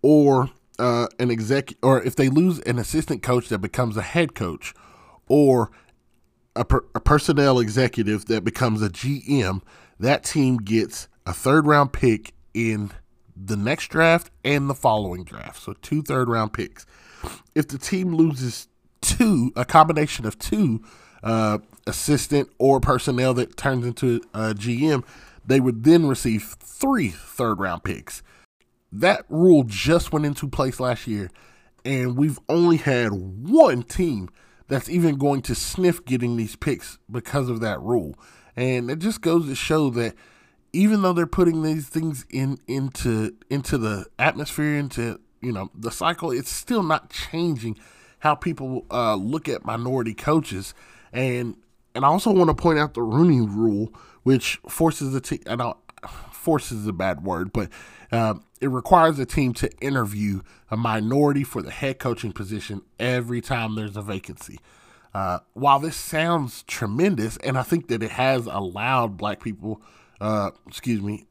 [0.01, 4.36] or uh, an exec, or if they lose an assistant coach that becomes a head
[4.36, 4.73] coach,
[5.27, 5.71] or
[6.55, 9.62] a, per, a personnel executive that becomes a GM,
[9.99, 12.91] that team gets a third round pick in
[13.45, 15.62] the next draft and the following draft.
[15.62, 16.86] So two third round picks.
[17.56, 18.67] If the team loses
[19.01, 20.84] two, a combination of two
[21.23, 25.04] uh, assistant or personnel that turns into a GM,
[25.45, 28.23] they would then receive three third round picks.
[28.91, 31.32] That rule just went into place last year,
[31.86, 34.30] and we've only had one team
[34.67, 38.17] that's even going to sniff getting these picks because of that rule.
[38.56, 40.13] And it just goes to show that
[40.73, 45.91] even though they're putting these things in into into the atmosphere, into you know the
[45.91, 47.77] cycle, it's still not changing
[48.19, 50.73] how people uh, look at minority coaches.
[51.12, 51.57] And
[51.93, 55.39] and I also want to point out the Rooney Rule, which forces the team.
[55.47, 55.77] I know
[56.31, 57.69] forces is a bad word, but
[58.12, 63.41] uh, it requires a team to interview a minority for the head coaching position every
[63.41, 64.60] time there's a vacancy.
[65.13, 69.81] Uh, while this sounds tremendous, and I think that it has allowed black people,
[70.21, 71.25] uh, excuse me,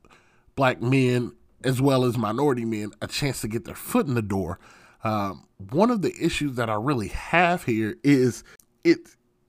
[0.57, 1.33] black men
[1.64, 4.59] as well as minority men a chance to get their foot in the door.
[5.05, 8.44] Um, one of the issues that I really have here is
[8.85, 8.98] it.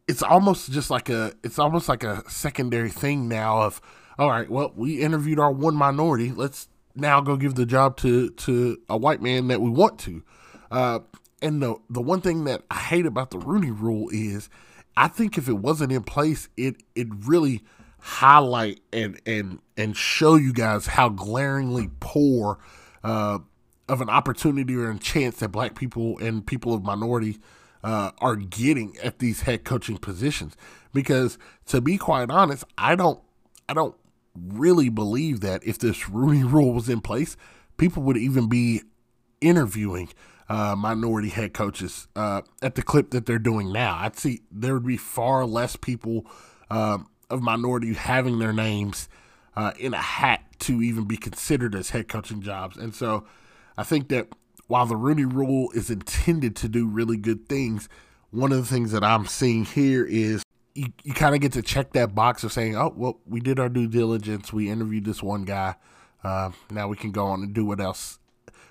[0.07, 1.33] It's almost just like a.
[1.43, 3.61] It's almost like a secondary thing now.
[3.61, 3.81] Of
[4.17, 6.31] all right, well, we interviewed our one minority.
[6.31, 10.23] Let's now go give the job to to a white man that we want to.
[10.69, 10.99] Uh,
[11.41, 14.49] and the the one thing that I hate about the Rooney Rule is,
[14.97, 17.63] I think if it wasn't in place, it it really
[18.01, 22.59] highlight and and and show you guys how glaringly poor
[23.03, 23.39] uh,
[23.87, 27.37] of an opportunity or a chance that black people and people of minority
[27.83, 30.55] uh, are getting at these head coaching positions.
[30.93, 31.37] Because
[31.67, 33.21] to be quite honest, I don't
[33.69, 33.95] I don't
[34.35, 37.37] really believe that if this Rooney Rule was in place,
[37.77, 38.81] people would even be
[39.39, 40.09] interviewing
[40.49, 43.97] uh, minority head coaches uh, at the clip that they're doing now.
[43.99, 46.25] I'd see there would be far less people
[46.69, 46.99] uh,
[47.31, 49.09] of minority having their names
[49.55, 52.77] uh, in a hat to even be considered as head coaching jobs.
[52.77, 53.25] And so
[53.77, 54.27] I think that
[54.67, 57.89] while the Rooney Rule is intended to do really good things,
[58.29, 61.61] one of the things that I'm seeing here is you, you kind of get to
[61.61, 64.53] check that box of saying, oh, well, we did our due diligence.
[64.53, 65.75] We interviewed this one guy.
[66.23, 68.19] Uh, now we can go on and do what else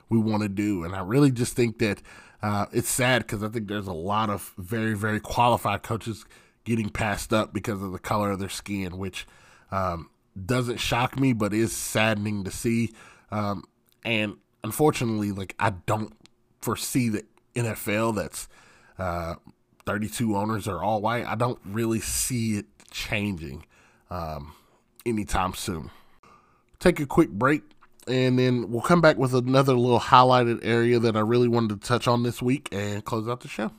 [0.08, 0.84] we want to do.
[0.84, 2.00] And I really just think that
[2.42, 6.24] uh, it's sad because I think there's a lot of very, very qualified coaches
[6.70, 9.26] getting passed up because of the color of their skin, which
[9.72, 10.08] um,
[10.46, 12.92] doesn't shock me, but is saddening to see.
[13.32, 13.64] Um,
[14.04, 16.12] and unfortunately, like I don't
[16.60, 17.24] foresee the
[17.56, 18.48] NFL that's
[19.00, 19.34] uh,
[19.84, 21.26] 32 owners are all white.
[21.26, 23.66] I don't really see it changing
[24.08, 24.54] um,
[25.04, 25.90] anytime soon.
[26.78, 27.62] Take a quick break,
[28.06, 31.88] and then we'll come back with another little highlighted area that I really wanted to
[31.88, 33.72] touch on this week and close out the show.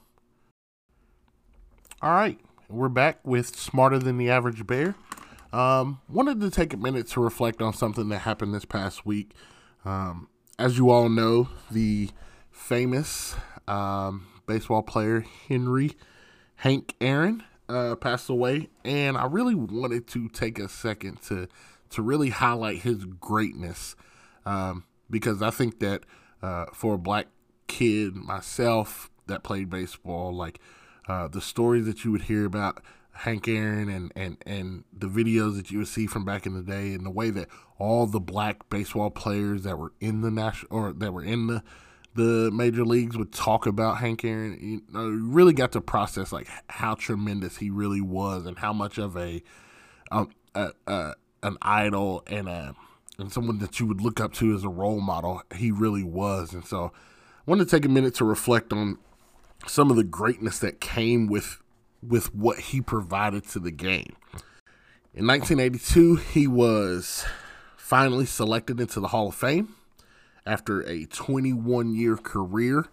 [2.02, 2.38] All right,
[2.72, 4.96] we're back with Smarter Than the Average Bear.
[5.52, 9.34] Um, wanted to take a minute to reflect on something that happened this past week.
[9.84, 12.10] Um, as you all know, the
[12.50, 13.36] famous
[13.68, 15.92] um, baseball player Henry
[16.56, 21.48] Hank Aaron uh, passed away, and I really wanted to take a second to
[21.90, 23.98] to really highlight his greatness
[24.46, 26.04] um, because I think that
[26.42, 27.28] uh, for a black
[27.68, 30.60] kid myself that played baseball, like
[31.12, 35.58] uh, the stories that you would hear about Hank Aaron and, and, and the videos
[35.58, 38.22] that you would see from back in the day, and the way that all the
[38.22, 41.64] black baseball players that were in the national or that were in the
[42.14, 46.48] the major leagues would talk about Hank Aaron, you know, really got to process like
[46.68, 49.42] how tremendous he really was and how much of a,
[50.12, 52.76] um, a, a an idol and a
[53.18, 56.54] and someone that you would look up to as a role model he really was.
[56.54, 56.92] And so,
[57.48, 58.98] I wanted to take a minute to reflect on
[59.68, 61.62] some of the greatness that came with
[62.02, 64.16] with what he provided to the game.
[65.14, 67.26] In 1982, he was
[67.78, 69.76] finally selected into the Hall of Fame
[70.46, 72.86] after a 21 year career.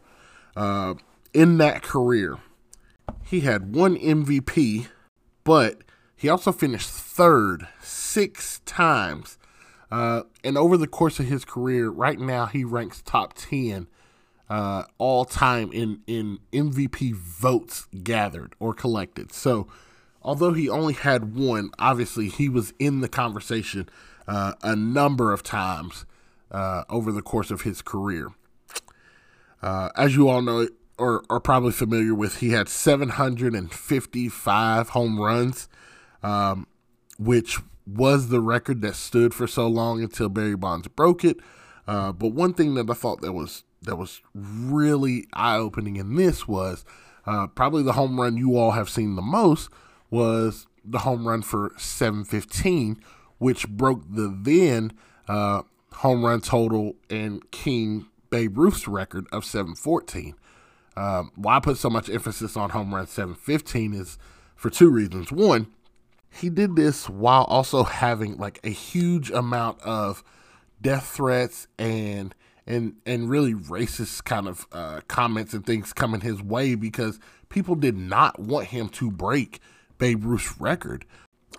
[0.56, 0.94] Uh,
[1.32, 2.38] in that career,
[3.24, 4.88] he had one MVP,
[5.44, 5.82] but
[6.16, 9.38] he also finished third six times.
[9.90, 13.86] Uh, and over the course of his career, right now he ranks top 10
[14.50, 19.32] uh, all time in, in MVP votes gathered or collected.
[19.32, 19.68] So,
[20.22, 23.88] although he only had one, obviously he was in the conversation
[24.26, 26.06] uh, a number of times
[26.50, 28.30] uh, over the course of his career.
[29.62, 35.68] Uh, as you all know, or are probably familiar with, he had 755 home runs,
[36.22, 36.66] um,
[37.18, 41.38] which was the record that stood for so long until Barry Bonds broke it.
[41.86, 46.16] Uh, but one thing that I thought that was that was really eye opening in
[46.16, 46.84] this was
[47.26, 49.68] uh, probably the home run you all have seen the most
[50.10, 52.98] was the home run for 715,
[53.38, 54.92] which broke the then
[55.28, 55.62] uh,
[55.92, 60.34] home run total and King Babe Ruth's record of 714.
[60.96, 64.18] Um, why I put so much emphasis on home run 715 is
[64.56, 65.30] for two reasons.
[65.30, 65.68] One,
[66.30, 70.24] he did this while also having like a huge amount of
[70.80, 72.34] death threats and
[72.68, 77.74] and and really racist kind of uh, comments and things coming his way because people
[77.74, 79.60] did not want him to break
[79.96, 81.04] Babe Ruth's record.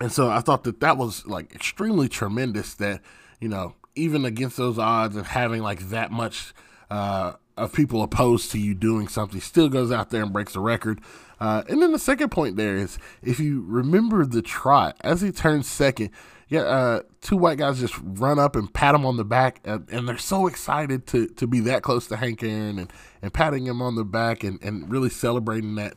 [0.00, 3.02] And so I thought that that was like extremely tremendous that,
[3.40, 6.54] you know, even against those odds and having like that much
[6.90, 10.60] uh, of people opposed to you doing something, still goes out there and breaks the
[10.60, 11.00] record.
[11.38, 15.30] Uh, and then the second point there is if you remember the trot, as he
[15.30, 16.10] turns second,
[16.48, 19.88] yeah, uh, two white guys just run up and pat him on the back, and,
[19.90, 22.92] and, they're so excited to, to be that close to Hank Aaron and,
[23.22, 25.94] and patting him on the back and, and really celebrating that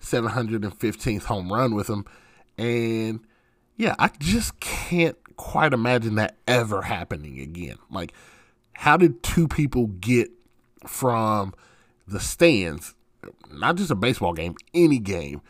[0.00, 2.04] 715th home run with him.
[2.56, 3.20] And
[3.76, 7.78] yeah, I just can't quite imagine that ever happening again.
[7.90, 8.12] Like,
[8.74, 10.30] how did two people get
[10.88, 11.54] from
[12.06, 12.94] the stands,
[13.50, 15.40] not just a baseball game, any game,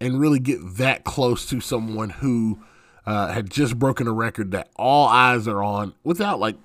[0.00, 2.58] and really get that close to someone who
[3.06, 6.56] uh, had just broken a record that all eyes are on without like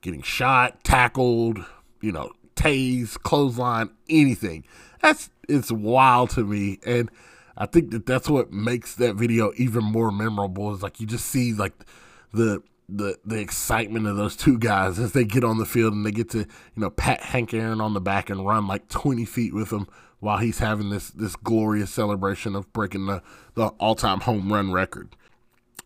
[0.00, 1.64] getting shot, tackled,
[2.00, 4.64] you know, tased, clothesline, anything.
[5.00, 7.10] That's it's wild to me, and
[7.56, 10.72] I think that that's what makes that video even more memorable.
[10.74, 11.72] Is like you just see like
[12.32, 12.62] the
[12.96, 16.10] the the excitement of those two guys as they get on the field and they
[16.10, 19.54] get to you know pat Hank Aaron on the back and run like 20 feet
[19.54, 19.86] with him
[20.18, 23.22] while he's having this this glorious celebration of breaking the
[23.54, 25.14] the all time home run record.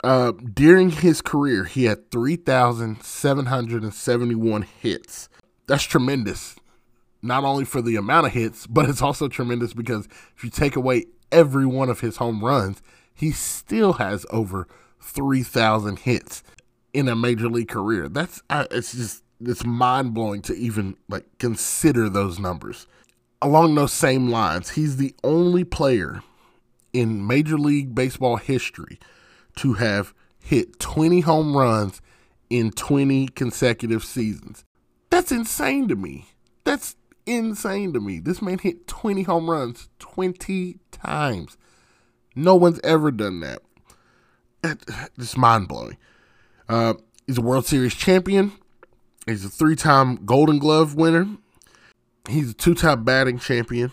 [0.02, 5.28] Uh, during his career, he had 3,771 hits.
[5.66, 6.56] That's tremendous
[7.24, 10.76] not only for the amount of hits, but it's also tremendous because if you take
[10.76, 12.82] away every one of his home runs,
[13.14, 14.68] he still has over
[15.00, 16.42] 3,000 hits
[16.94, 18.08] in a major league career.
[18.08, 22.86] That's it's just it's mind blowing to even like consider those numbers.
[23.42, 26.22] Along those same lines, he's the only player
[26.94, 28.98] in Major League Baseball history
[29.56, 32.00] to have hit 20 home runs
[32.48, 34.64] in 20 consecutive seasons.
[35.10, 36.26] That's insane to me.
[36.62, 38.20] That's insane to me.
[38.20, 41.58] This man hit 20 home runs 20 times.
[42.34, 43.60] No one's ever done that.
[45.18, 45.98] It's mind blowing.
[46.68, 46.94] Uh,
[47.26, 48.52] he's a World Series champion.
[49.26, 51.26] He's a three time Golden Glove winner.
[52.28, 53.92] He's a two time batting champion.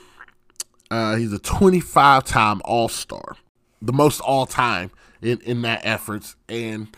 [0.89, 3.37] Uh, he's a 25 time All Star,
[3.81, 6.35] the most all time in, in that efforts.
[6.49, 6.95] And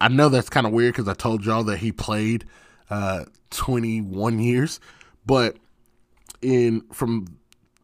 [0.00, 2.44] I know that's kind of weird because I told y'all that he played
[2.90, 4.80] uh, 21 years.
[5.24, 5.56] But
[6.42, 7.26] in from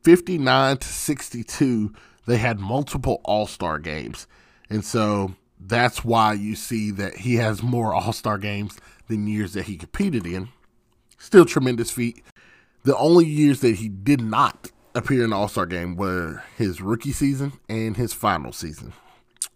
[0.02, 1.94] 59 to 62,
[2.26, 4.26] they had multiple All Star games.
[4.68, 5.34] And so
[5.66, 9.76] that's why you see that he has more All Star games than years that he
[9.76, 10.48] competed in.
[11.18, 12.22] Still tremendous feat.
[12.84, 16.80] The only years that he did not appear in the All Star game were his
[16.80, 18.92] rookie season and his final season.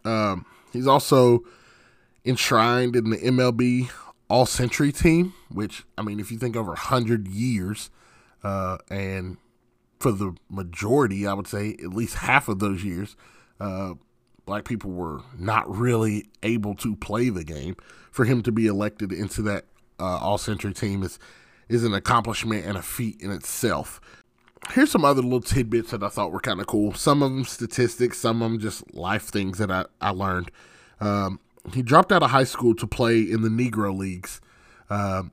[0.04, 1.44] Um, he's also
[2.24, 3.90] enshrined in the MLB
[4.28, 7.90] all century team, which, I mean, if you think over 100 years,
[8.42, 9.36] uh, and
[9.98, 13.16] for the majority, I would say at least half of those years,
[13.60, 13.94] uh,
[14.46, 17.76] black people were not really able to play the game.
[18.10, 19.66] For him to be elected into that
[20.00, 21.18] uh, all century team is
[21.68, 24.00] is an accomplishment and a feat in itself.
[24.70, 26.94] Here's some other little tidbits that I thought were kind of cool.
[26.94, 30.50] Some of them statistics, some of them just life things that I, I learned.
[31.00, 31.40] Um,
[31.74, 34.40] he dropped out of high school to play in the Negro Leagues.
[34.88, 35.32] Um,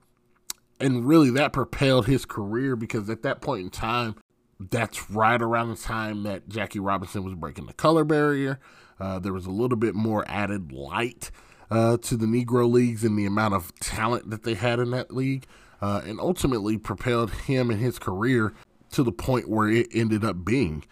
[0.80, 4.16] and really, that propelled his career because at that point in time,
[4.60, 8.60] that's right around the time that Jackie Robinson was breaking the color barrier.
[9.04, 11.30] Uh, there was a little bit more added light
[11.70, 15.14] uh, to the Negro Leagues and the amount of talent that they had in that
[15.14, 15.46] league,
[15.82, 18.54] uh, and ultimately propelled him and his career
[18.92, 20.86] to the point where it ended up being.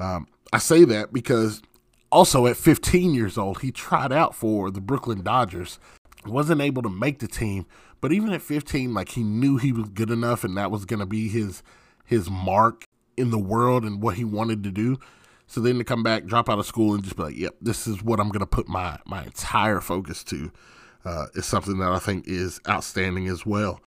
[0.00, 1.62] Um, I say that because
[2.10, 5.78] also at 15 years old, he tried out for the Brooklyn Dodgers,
[6.26, 7.64] wasn't able to make the team,
[8.00, 10.98] but even at 15, like he knew he was good enough, and that was going
[10.98, 11.62] to be his
[12.04, 12.82] his mark
[13.16, 14.98] in the world and what he wanted to do.
[15.52, 17.86] So then to come back, drop out of school, and just be like, "Yep, this
[17.86, 20.50] is what I'm going to put my my entire focus to,"
[21.04, 23.78] uh, is something that I think is outstanding as well.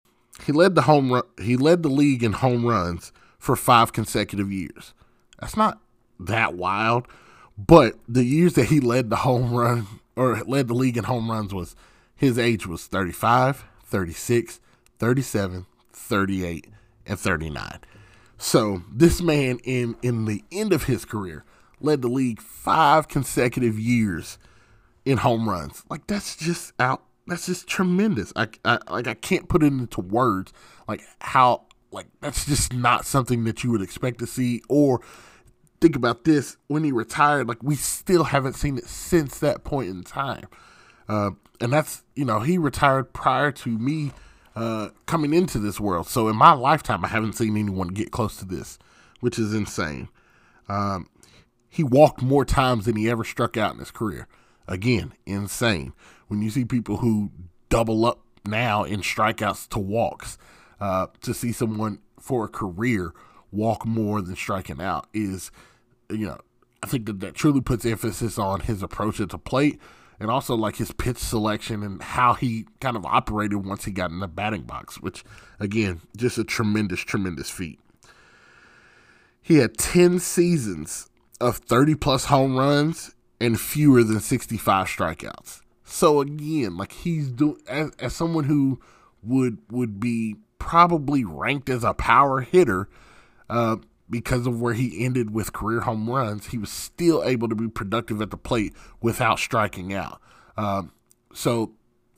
[0.45, 1.23] He led the home run.
[1.41, 4.93] He led the league in home runs for five consecutive years.
[5.41, 5.81] That's not
[6.21, 7.09] that wild,
[7.57, 9.87] but the years that he led the home run
[10.17, 11.75] or led the league in home runs was
[12.15, 14.61] his age was 35, 36,
[14.99, 16.67] 37, 38,
[17.07, 17.79] and 39.
[18.37, 21.43] So this man in in the end of his career
[21.85, 24.39] led the league five consecutive years
[25.05, 25.85] in home runs.
[25.91, 27.03] Like that's just out.
[27.27, 28.33] That's just tremendous.
[28.37, 30.53] I, I like I can't put it into words
[30.89, 35.01] like how like that's just not something that you would expect to see or
[35.81, 39.89] think about this when he retired like we still haven't seen it since that point
[39.89, 40.47] in time
[41.09, 41.31] uh,
[41.61, 44.13] and that's you know he retired prior to me
[44.57, 46.07] uh, coming into this world.
[46.07, 48.79] So in my lifetime, I haven't seen anyone get close to this,
[49.21, 50.09] which is insane.
[50.69, 51.09] Um,
[51.75, 54.29] he walked more times than he ever struck out in his career.
[54.69, 55.93] Again, insane.
[56.29, 57.33] When you see people who
[57.69, 60.39] double up now in strikeouts to walks,
[60.81, 63.13] uh, to see someone for a career
[63.51, 65.51] walk more than striking out is,
[66.09, 66.39] you know,
[66.81, 69.81] I think that that truly puts emphasis on his approach at the plate
[70.21, 74.13] and also like his pitch selection and how he kind of operated once he got
[74.13, 75.25] in the batting box, which
[75.59, 77.81] again, just a tremendous, tremendous feat.
[79.43, 81.09] He had 10 seasons
[81.41, 85.61] of 30 plus home runs and fewer than 65 strikeouts.
[85.85, 88.81] So again, like he's doing as, as someone who
[89.23, 92.89] would would be probably ranked as a power hitter,
[93.51, 93.77] uh,
[94.09, 97.69] because of where he ended with career home runs, he was still able to be
[97.69, 100.21] productive at the plate without striking out.
[100.57, 100.93] Um,
[101.33, 101.73] so,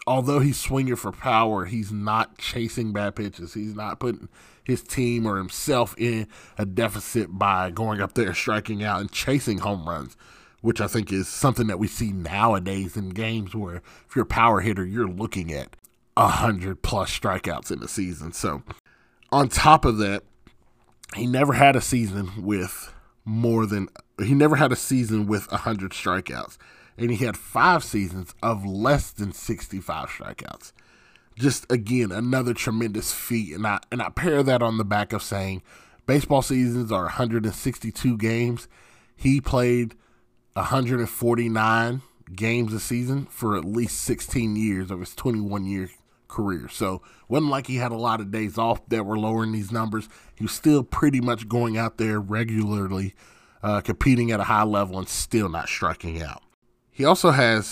[0.06, 3.54] although he's swinging for power, he's not chasing bad pitches.
[3.54, 4.28] He's not putting
[4.66, 6.26] his team or himself in
[6.58, 10.16] a deficit by going up there, striking out, and chasing home runs,
[10.60, 14.26] which I think is something that we see nowadays in games where if you're a
[14.26, 15.76] power hitter, you're looking at
[16.14, 18.32] 100 plus strikeouts in a season.
[18.32, 18.64] So,
[19.30, 20.24] on top of that,
[21.14, 22.92] he never had a season with
[23.24, 23.88] more than
[24.20, 26.56] he never had a season with 100 strikeouts
[26.98, 30.72] and he had five seasons of less than 65 strikeouts
[31.38, 35.22] just again another tremendous feat and i and i pair that on the back of
[35.22, 35.62] saying
[36.06, 38.68] baseball seasons are 162 games
[39.16, 39.94] he played
[40.54, 42.02] 149
[42.34, 45.90] games a season for at least 16 years of his 21 year
[46.28, 46.68] career.
[46.68, 50.08] So wasn't like he had a lot of days off that were lowering these numbers.
[50.34, 53.14] He was still pretty much going out there regularly,
[53.62, 56.42] uh, competing at a high level and still not striking out.
[56.90, 57.66] He also has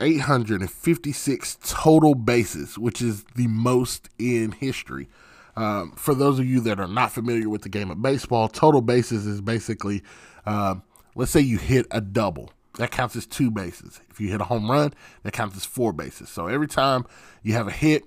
[0.00, 5.08] 6,856 total bases, which is the most in history.
[5.56, 8.80] Um, for those of you that are not familiar with the game of baseball, total
[8.80, 10.02] bases is basically,
[10.46, 10.76] uh,
[11.14, 14.00] let's say you hit a double that counts as two bases.
[14.08, 16.30] If you hit a home run, that counts as four bases.
[16.30, 17.04] So every time
[17.42, 18.04] you have a hit,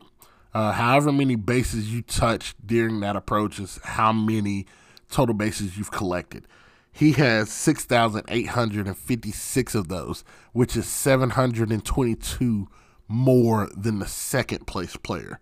[0.53, 4.65] uh, however many bases you touch during that approach is how many
[5.11, 6.47] total bases you've collected.
[6.93, 12.67] He has 6,856 of those, which is 722
[13.07, 15.39] more than the second place player.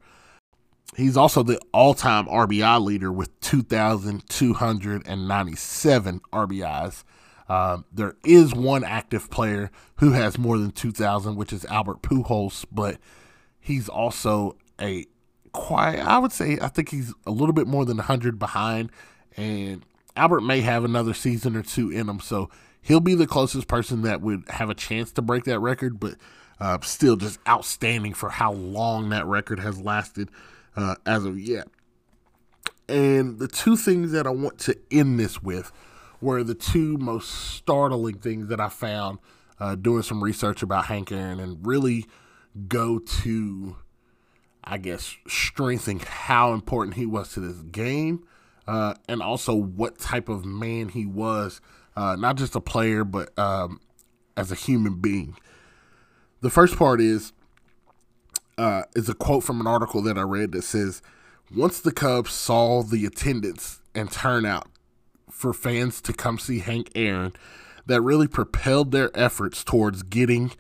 [0.96, 7.04] He's also the all time RBI leader with 2,297 RBIs.
[7.50, 12.64] Um, there is one active player who has more than 2,000, which is Albert Pujols,
[12.72, 12.98] but
[13.60, 15.06] he's also a
[15.52, 18.90] quiet, I would say, I think he's a little bit more than 100 behind,
[19.36, 19.84] and
[20.16, 22.50] Albert may have another season or two in him, so
[22.82, 26.16] he'll be the closest person that would have a chance to break that record, but
[26.60, 30.30] uh, still just outstanding for how long that record has lasted
[30.76, 31.68] uh, as of yet.
[32.88, 35.72] And the two things that I want to end this with
[36.20, 39.20] were the two most startling things that I found
[39.60, 42.06] uh, doing some research about Hank Aaron and really
[42.68, 43.78] go to
[44.64, 48.24] I guess, strengthening how important he was to this game
[48.68, 51.62] uh, and also what type of man he was,
[51.96, 53.80] uh, not just a player, but um,
[54.38, 55.36] as a human being.
[56.42, 57.34] The first part is
[58.58, 61.02] uh, is a quote from an article that I read that says,
[61.56, 64.68] "Once the Cubs saw the attendance and turnout
[65.30, 67.34] for fans to come see Hank Aaron,
[67.86, 70.52] that really propelled their efforts towards getting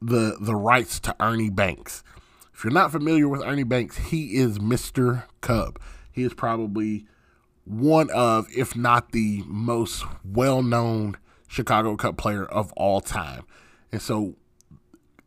[0.00, 2.02] the the rights to Ernie Banks.
[2.52, 5.24] If you're not familiar with Ernie Banks, he is Mr.
[5.40, 5.78] Cub.
[6.12, 7.06] He is probably
[7.64, 11.16] one of, if not the most well known
[11.48, 13.44] Chicago Cub player of all time.
[13.92, 14.34] And so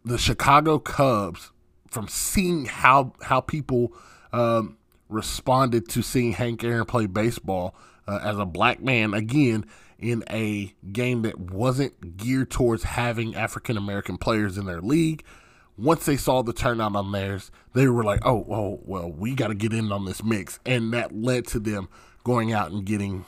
[0.04, 1.52] the Chicago Cubs,
[1.90, 3.94] from seeing how how people
[4.34, 4.78] um,
[5.10, 7.76] responded to seeing Hank Aaron play baseball
[8.08, 9.66] uh, as a black man again
[10.00, 15.24] in a game that wasn't geared towards having African American players in their league.
[15.78, 19.48] Once they saw the turnout on theirs, they were like, "Oh, oh, well, we got
[19.48, 21.88] to get in on this mix," and that led to them
[22.28, 23.24] going out and getting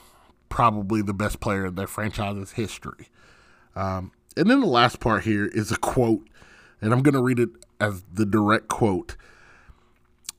[0.50, 3.08] probably the best player in their franchise's history.
[3.74, 6.28] Um, and then the last part here is a quote,
[6.82, 7.48] and I'm going to read it
[7.80, 9.16] as the direct quote.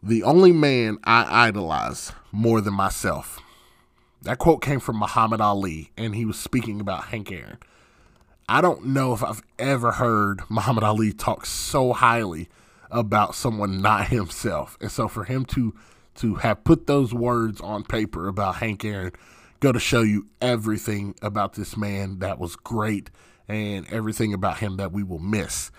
[0.04, 3.40] The only man I idolize more than myself.
[4.22, 7.58] That quote came from Muhammad Ali, and he was speaking about Hank Aaron.
[8.48, 12.48] I don't know if I've ever heard Muhammad Ali talk so highly
[12.92, 14.78] about someone not himself.
[14.80, 15.74] And so for him to
[16.22, 19.12] to have put those words on paper about Hank Aaron
[19.60, 23.10] go to show you everything about this man that was great
[23.48, 25.72] and everything about him that we will miss.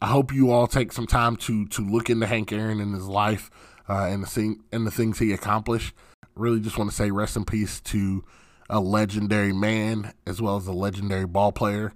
[0.00, 3.06] I hope you all take some time to to look into Hank Aaron and his
[3.06, 3.50] life
[3.88, 5.94] uh, and the thing and the things he accomplished.
[6.34, 8.22] Really, just want to say rest in peace to
[8.68, 11.94] a legendary man as well as a legendary ball player.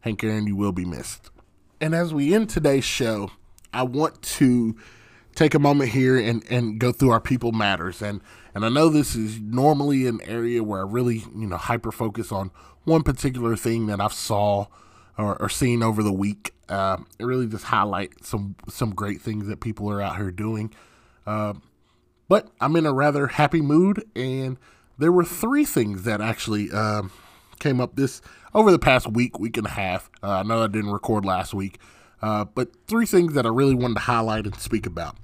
[0.00, 1.30] Hank Aaron, you will be missed.
[1.80, 3.30] And as we end today's show,
[3.72, 4.76] I want to
[5.36, 8.20] take a moment here and, and go through our people matters and
[8.54, 12.32] and I know this is normally an area where I really you know hyper focus
[12.32, 12.50] on
[12.84, 14.66] one particular thing that I've saw
[15.18, 16.52] or, or seen over the week.
[16.68, 20.72] Uh, it really just highlight some some great things that people are out here doing.
[21.26, 21.54] Uh,
[22.28, 24.56] but I'm in a rather happy mood, and
[24.98, 27.12] there were three things that actually um,
[27.60, 28.20] came up this
[28.54, 30.10] over the past week, week and a half.
[30.22, 31.78] Uh, I know I didn't record last week,
[32.22, 35.16] uh, but three things that I really wanted to highlight and speak about.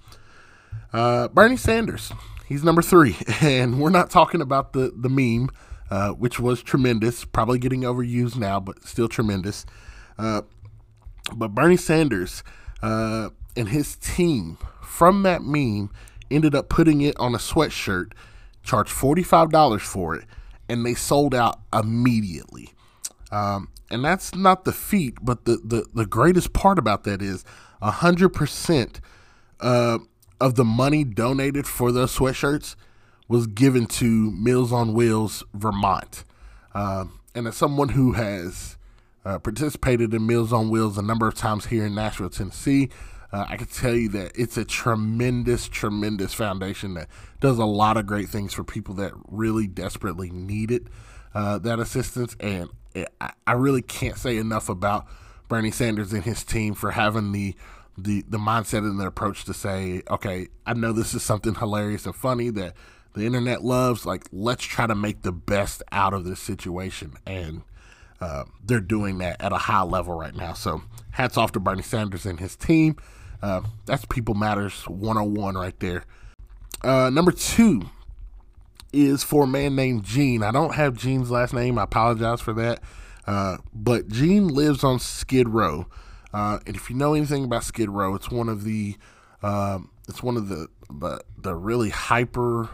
[0.92, 2.12] Uh, Bernie Sanders,
[2.46, 5.50] he's number three, and we're not talking about the the meme,
[5.90, 9.64] uh, which was tremendous, probably getting overused now, but still tremendous.
[10.18, 10.42] Uh,
[11.34, 12.42] but Bernie Sanders
[12.82, 15.90] uh, and his team from that meme
[16.30, 18.12] ended up putting it on a sweatshirt,
[18.62, 20.24] charged forty five dollars for it,
[20.68, 22.72] and they sold out immediately.
[23.30, 27.44] Um, and that's not the feat, but the, the, the greatest part about that is
[27.82, 29.00] 100%
[29.60, 29.98] uh,
[30.42, 32.74] of the money donated for those sweatshirts
[33.28, 36.24] was given to Meals on Wheels Vermont.
[36.74, 38.76] Uh, and as someone who has
[39.24, 42.90] uh, participated in Meals on Wheels a number of times here in Nashville, Tennessee,
[43.32, 47.08] uh, I can tell you that it's a tremendous, tremendous foundation that
[47.40, 50.90] does a lot of great things for people that really desperately needed
[51.34, 52.36] uh, that assistance.
[52.40, 52.68] And
[53.46, 55.06] I really can't say enough about
[55.48, 57.54] Bernie Sanders and his team for having the
[57.96, 62.06] the the mindset and the approach to say, okay, I know this is something hilarious
[62.06, 62.74] and funny that
[63.14, 64.06] the internet loves.
[64.06, 67.62] Like, let's try to make the best out of this situation, and
[68.20, 70.54] uh, they're doing that at a high level right now.
[70.54, 70.82] So,
[71.12, 72.96] hats off to Bernie Sanders and his team.
[73.42, 76.04] Uh, that's People Matters 101 right there.
[76.82, 77.82] Uh, number two
[78.92, 80.42] is for a man named Gene.
[80.42, 81.78] I don't have Gene's last name.
[81.78, 82.80] I apologize for that.
[83.26, 85.86] Uh, but Gene lives on Skid Row.
[86.32, 88.96] Uh, and if you know anything about Skid Row, it's one of the
[89.42, 92.68] um, it's one of the the, the really hyper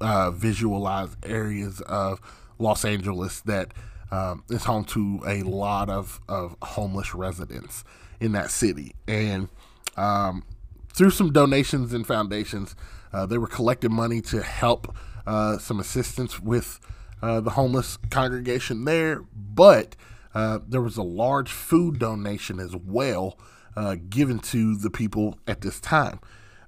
[0.00, 2.20] uh, visualized areas of
[2.58, 3.72] Los Angeles that
[4.10, 7.84] um, is home to a lot of, of homeless residents
[8.20, 8.94] in that city.
[9.08, 9.48] And
[9.96, 10.44] um,
[10.92, 12.76] through some donations and foundations,
[13.12, 14.94] uh, they were collecting money to help
[15.26, 16.78] uh, some assistance with
[17.20, 19.22] uh, the homeless congregation there.
[19.34, 19.96] But
[20.36, 23.38] uh, there was a large food donation as well
[23.74, 26.20] uh, given to the people at this time.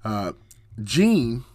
[0.03, 0.31] Uh,
[0.81, 1.45] Gene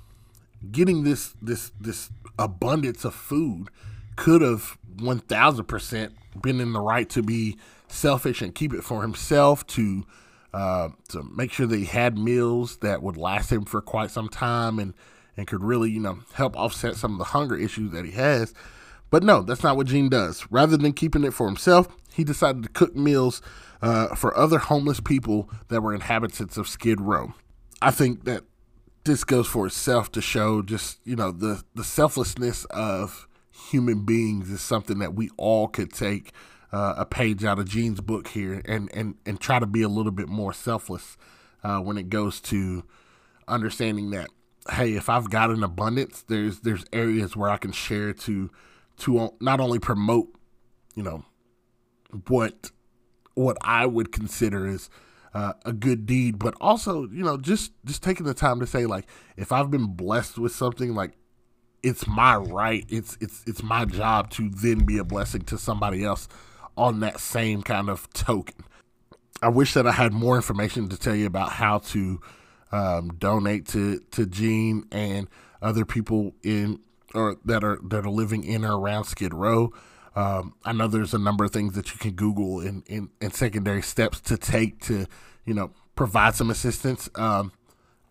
[0.71, 3.69] getting this this this abundance of food
[4.15, 7.59] could have one thousand percent been in the right to be
[7.89, 10.07] selfish and keep it for himself to
[10.53, 14.29] uh, to make sure that he had meals that would last him for quite some
[14.29, 14.95] time and
[15.37, 18.55] and could really you know help offset some of the hunger issues that he has.
[19.11, 20.47] But no, that's not what Gene does.
[20.51, 23.43] Rather than keeping it for himself, he decided to cook meals
[23.83, 27.35] uh, for other homeless people that were inhabitants of Skid Row.
[27.83, 28.45] I think that
[29.05, 33.29] this goes for itself to show just you know the the selflessness of
[33.71, 36.33] human beings is something that we all could take
[36.73, 39.89] uh, a page out of Gene's book here and and and try to be a
[39.89, 41.17] little bit more selfless
[41.63, 42.85] uh, when it goes to
[43.47, 44.31] understanding that
[44.71, 48.51] hey if I've got an abundance there's there's areas where I can share to
[48.99, 50.29] to not only promote
[50.95, 51.25] you know
[52.29, 52.71] what
[53.35, 54.89] what I would consider is
[55.35, 58.87] uh, a good deed, but also you know just just taking the time to say
[58.87, 59.07] like
[59.37, 61.13] if I've been blessed with something like
[61.83, 66.05] it's my right, it's it's it's my job to then be a blessing to somebody
[66.05, 66.29] else
[66.77, 68.65] on that same kind of token.
[69.43, 72.21] I wish that I had more information to tell you about how to
[72.73, 75.29] um, donate to to Gene and
[75.61, 76.81] other people in
[77.15, 79.73] or that are that are living in or around Skid Row.
[80.17, 83.35] Um, I know there's a number of things that you can Google and, and, and
[83.35, 85.07] secondary steps to take to,
[85.45, 87.09] you know, provide some assistance.
[87.17, 87.53] Um,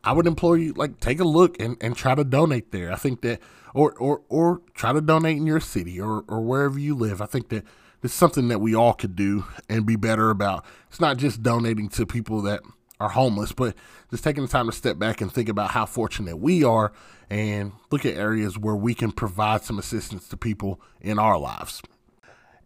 [0.04, 2.92] I would implore you, like, take a look and, and try to donate there.
[2.92, 3.40] I think that,
[3.74, 7.22] or, or, or try to donate in your city or, or wherever you live.
[7.22, 7.64] I think that
[8.04, 10.66] it's something that we all could do and be better about.
[10.90, 12.62] It's not just donating to people that
[13.00, 13.76] are homeless, but
[14.10, 16.92] just taking the time to step back and think about how fortunate we are
[17.30, 21.82] and look at areas where we can provide some assistance to people in our lives.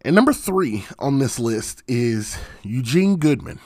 [0.02, 3.58] And number three on this list is Eugene Goodman.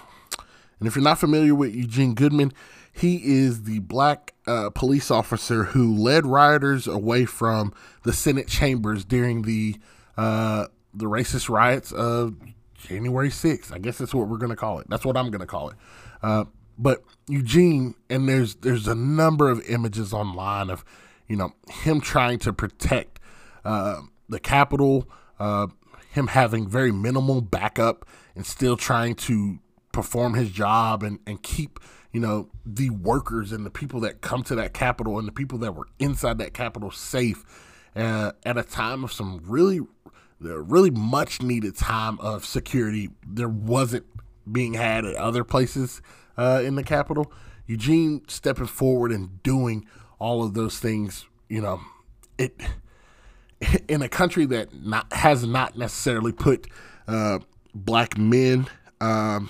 [0.78, 2.52] And if you're not familiar with Eugene Goodman,
[2.92, 7.72] he is the black uh, police officer who led rioters away from
[8.04, 9.76] the Senate chambers during the
[10.16, 12.36] uh, the racist riots of
[12.74, 13.72] January 6th.
[13.72, 14.86] I guess that's what we're going to call it.
[14.90, 15.76] That's what I'm going to call it.
[16.22, 16.44] Uh,
[16.78, 20.84] but Eugene, and there's there's a number of images online of,
[21.28, 23.20] you know, him trying to protect
[23.64, 25.08] uh, the Capitol,
[25.38, 25.68] uh,
[26.12, 28.06] him having very minimal backup
[28.36, 29.58] and still trying to
[29.92, 31.80] perform his job and, and keep,
[32.12, 35.56] you know, the workers and the people that come to that Capitol and the people
[35.58, 37.44] that were inside that Capitol safe
[37.96, 39.80] uh, at a time of some really,
[40.38, 43.08] the really much needed time of security.
[43.26, 44.04] There wasn't
[44.50, 46.02] being had at other places
[46.36, 47.32] uh, in the Capitol.
[47.66, 49.86] Eugene stepping forward and doing
[50.18, 51.80] all of those things, you know,
[52.36, 52.60] it
[53.88, 56.66] in a country that not, has not necessarily put
[57.06, 57.38] uh,
[57.74, 58.66] black men
[59.00, 59.48] um,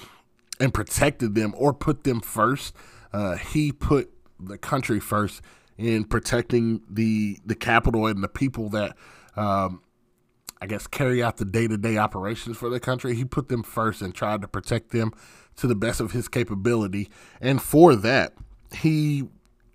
[0.60, 2.74] and protected them or put them first,
[3.12, 4.10] uh, he put
[4.40, 5.40] the country first
[5.78, 8.96] in protecting the the Capitol and the people that
[9.36, 9.80] um,
[10.60, 13.14] I guess carry out the day to day operations for the country.
[13.14, 15.12] He put them first and tried to protect them
[15.56, 17.10] to the best of his capability,
[17.40, 18.34] and for that,
[18.74, 19.24] he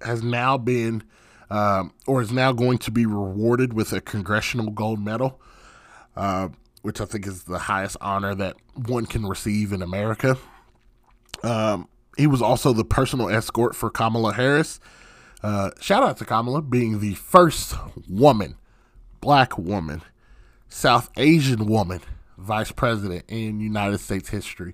[0.01, 1.03] has now been
[1.49, 5.39] um, or is now going to be rewarded with a Congressional Gold Medal,
[6.15, 6.49] uh,
[6.81, 10.37] which I think is the highest honor that one can receive in America.
[11.43, 11.87] Um,
[12.17, 14.79] he was also the personal escort for Kamala Harris.
[15.43, 17.75] Uh, shout out to Kamala being the first
[18.09, 18.55] woman,
[19.21, 20.01] black woman,
[20.67, 22.01] South Asian woman
[22.37, 24.73] vice president in United States history.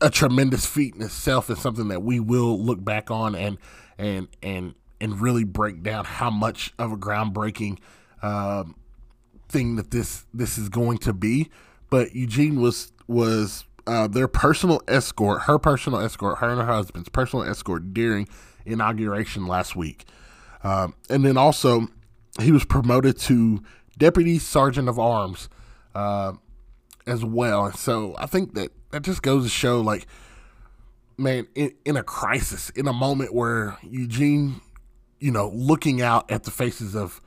[0.00, 3.58] A tremendous feat in itself and something that we will look back on and
[3.96, 7.78] and and and really break down how much of a groundbreaking
[8.22, 8.74] um,
[9.48, 11.50] thing that this this is going to be.
[11.90, 17.08] But Eugene was was uh, their personal escort, her personal escort, her and her husband's
[17.08, 18.28] personal escort during
[18.66, 20.04] inauguration last week,
[20.62, 21.88] um, and then also
[22.40, 23.62] he was promoted to
[23.96, 25.48] deputy sergeant of arms
[25.94, 26.32] uh,
[27.06, 27.66] as well.
[27.66, 30.06] And so I think that that just goes to show, like,
[31.16, 34.60] man, in, in a crisis, in a moment where Eugene
[35.20, 37.20] you know, looking out at the faces of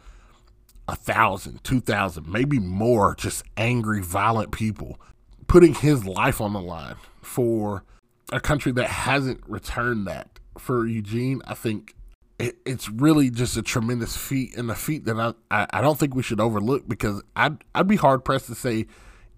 [0.87, 4.99] a thousand, two thousand, maybe more, just angry, violent people,
[5.47, 7.83] putting his life on the line for
[8.31, 10.39] a country that hasn't returned that.
[10.57, 11.95] For Eugene, I think
[12.37, 15.97] it, it's really just a tremendous feat and a feat that I, I, I don't
[15.97, 18.87] think we should overlook because I'd, I'd be hard pressed to say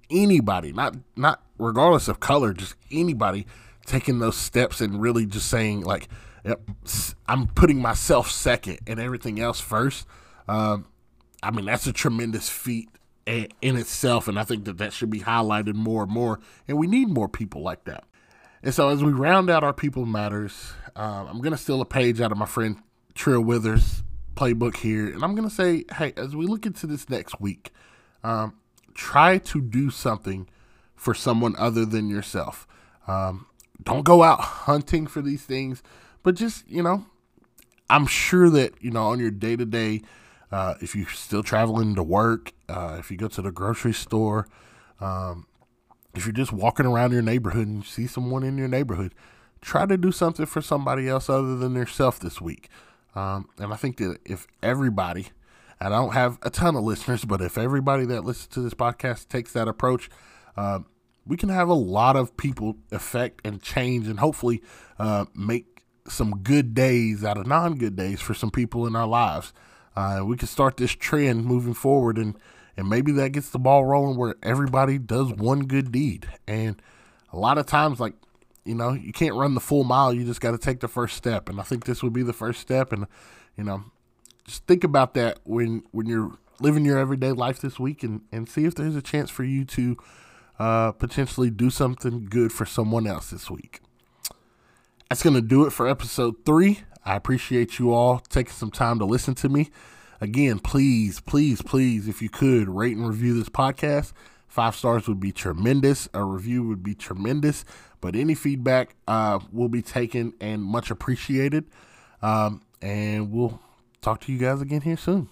[0.09, 3.45] anybody, not not regardless of color, just anybody
[3.85, 6.07] taking those steps and really just saying like,
[7.27, 10.05] I'm putting myself second and everything else first.
[10.47, 10.85] Um,
[11.41, 12.89] I mean, that's a tremendous feat
[13.25, 16.39] in itself, and I think that that should be highlighted more and more.
[16.67, 18.03] And we need more people like that.
[18.61, 21.85] And so, as we round out our People Matters, um, I'm going to steal a
[21.85, 22.77] page out of my friend
[23.13, 24.03] Trill Withers'
[24.35, 27.71] playbook here, and I'm going to say, hey, as we look into this next week,
[28.23, 28.55] um,
[28.93, 30.47] try to do something
[30.95, 32.67] for someone other than yourself.
[33.07, 33.47] Um,
[33.81, 35.83] don't go out hunting for these things
[36.23, 37.05] but just, you know,
[37.89, 40.01] I'm sure that, you know, on your day to day,
[40.81, 44.47] if you're still traveling to work, uh, if you go to the grocery store,
[44.99, 45.47] um,
[46.13, 49.15] if you're just walking around your neighborhood and you see someone in your neighborhood,
[49.61, 52.69] try to do something for somebody else other than yourself this week.
[53.15, 55.27] Um, and I think that if everybody,
[55.79, 58.73] and I don't have a ton of listeners, but if everybody that listens to this
[58.73, 60.09] podcast takes that approach,
[60.55, 60.79] uh,
[61.25, 64.61] we can have a lot of people affect and change and hopefully
[64.99, 65.72] uh, make
[66.07, 69.53] some good days out of non good days for some people in our lives.
[69.95, 72.35] Uh, we can start this trend moving forward and,
[72.75, 76.27] and maybe that gets the ball rolling where everybody does one good deed.
[76.47, 76.81] And
[77.31, 78.15] a lot of times, like,
[78.65, 80.13] you know, you can't run the full mile.
[80.13, 81.49] You just got to take the first step.
[81.49, 82.91] And I think this would be the first step.
[82.91, 83.05] And,
[83.55, 83.83] you know,
[84.45, 88.49] just think about that when, when you're living your everyday life this week and, and
[88.49, 89.97] see if there's a chance for you to
[90.59, 93.82] uh, potentially do something good for someone else this week.
[95.13, 96.79] That's going to do it for episode three.
[97.05, 99.69] I appreciate you all taking some time to listen to me.
[100.19, 104.11] Again, please, please, please, if you could, rate and review this podcast.
[104.47, 106.09] Five stars would be tremendous.
[106.15, 107.63] A review would be tremendous.
[108.01, 111.65] But any feedback uh, will be taken and much appreciated.
[112.23, 113.61] Um, and we'll
[114.01, 115.29] talk to you guys again here soon.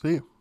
[0.00, 0.35] See you.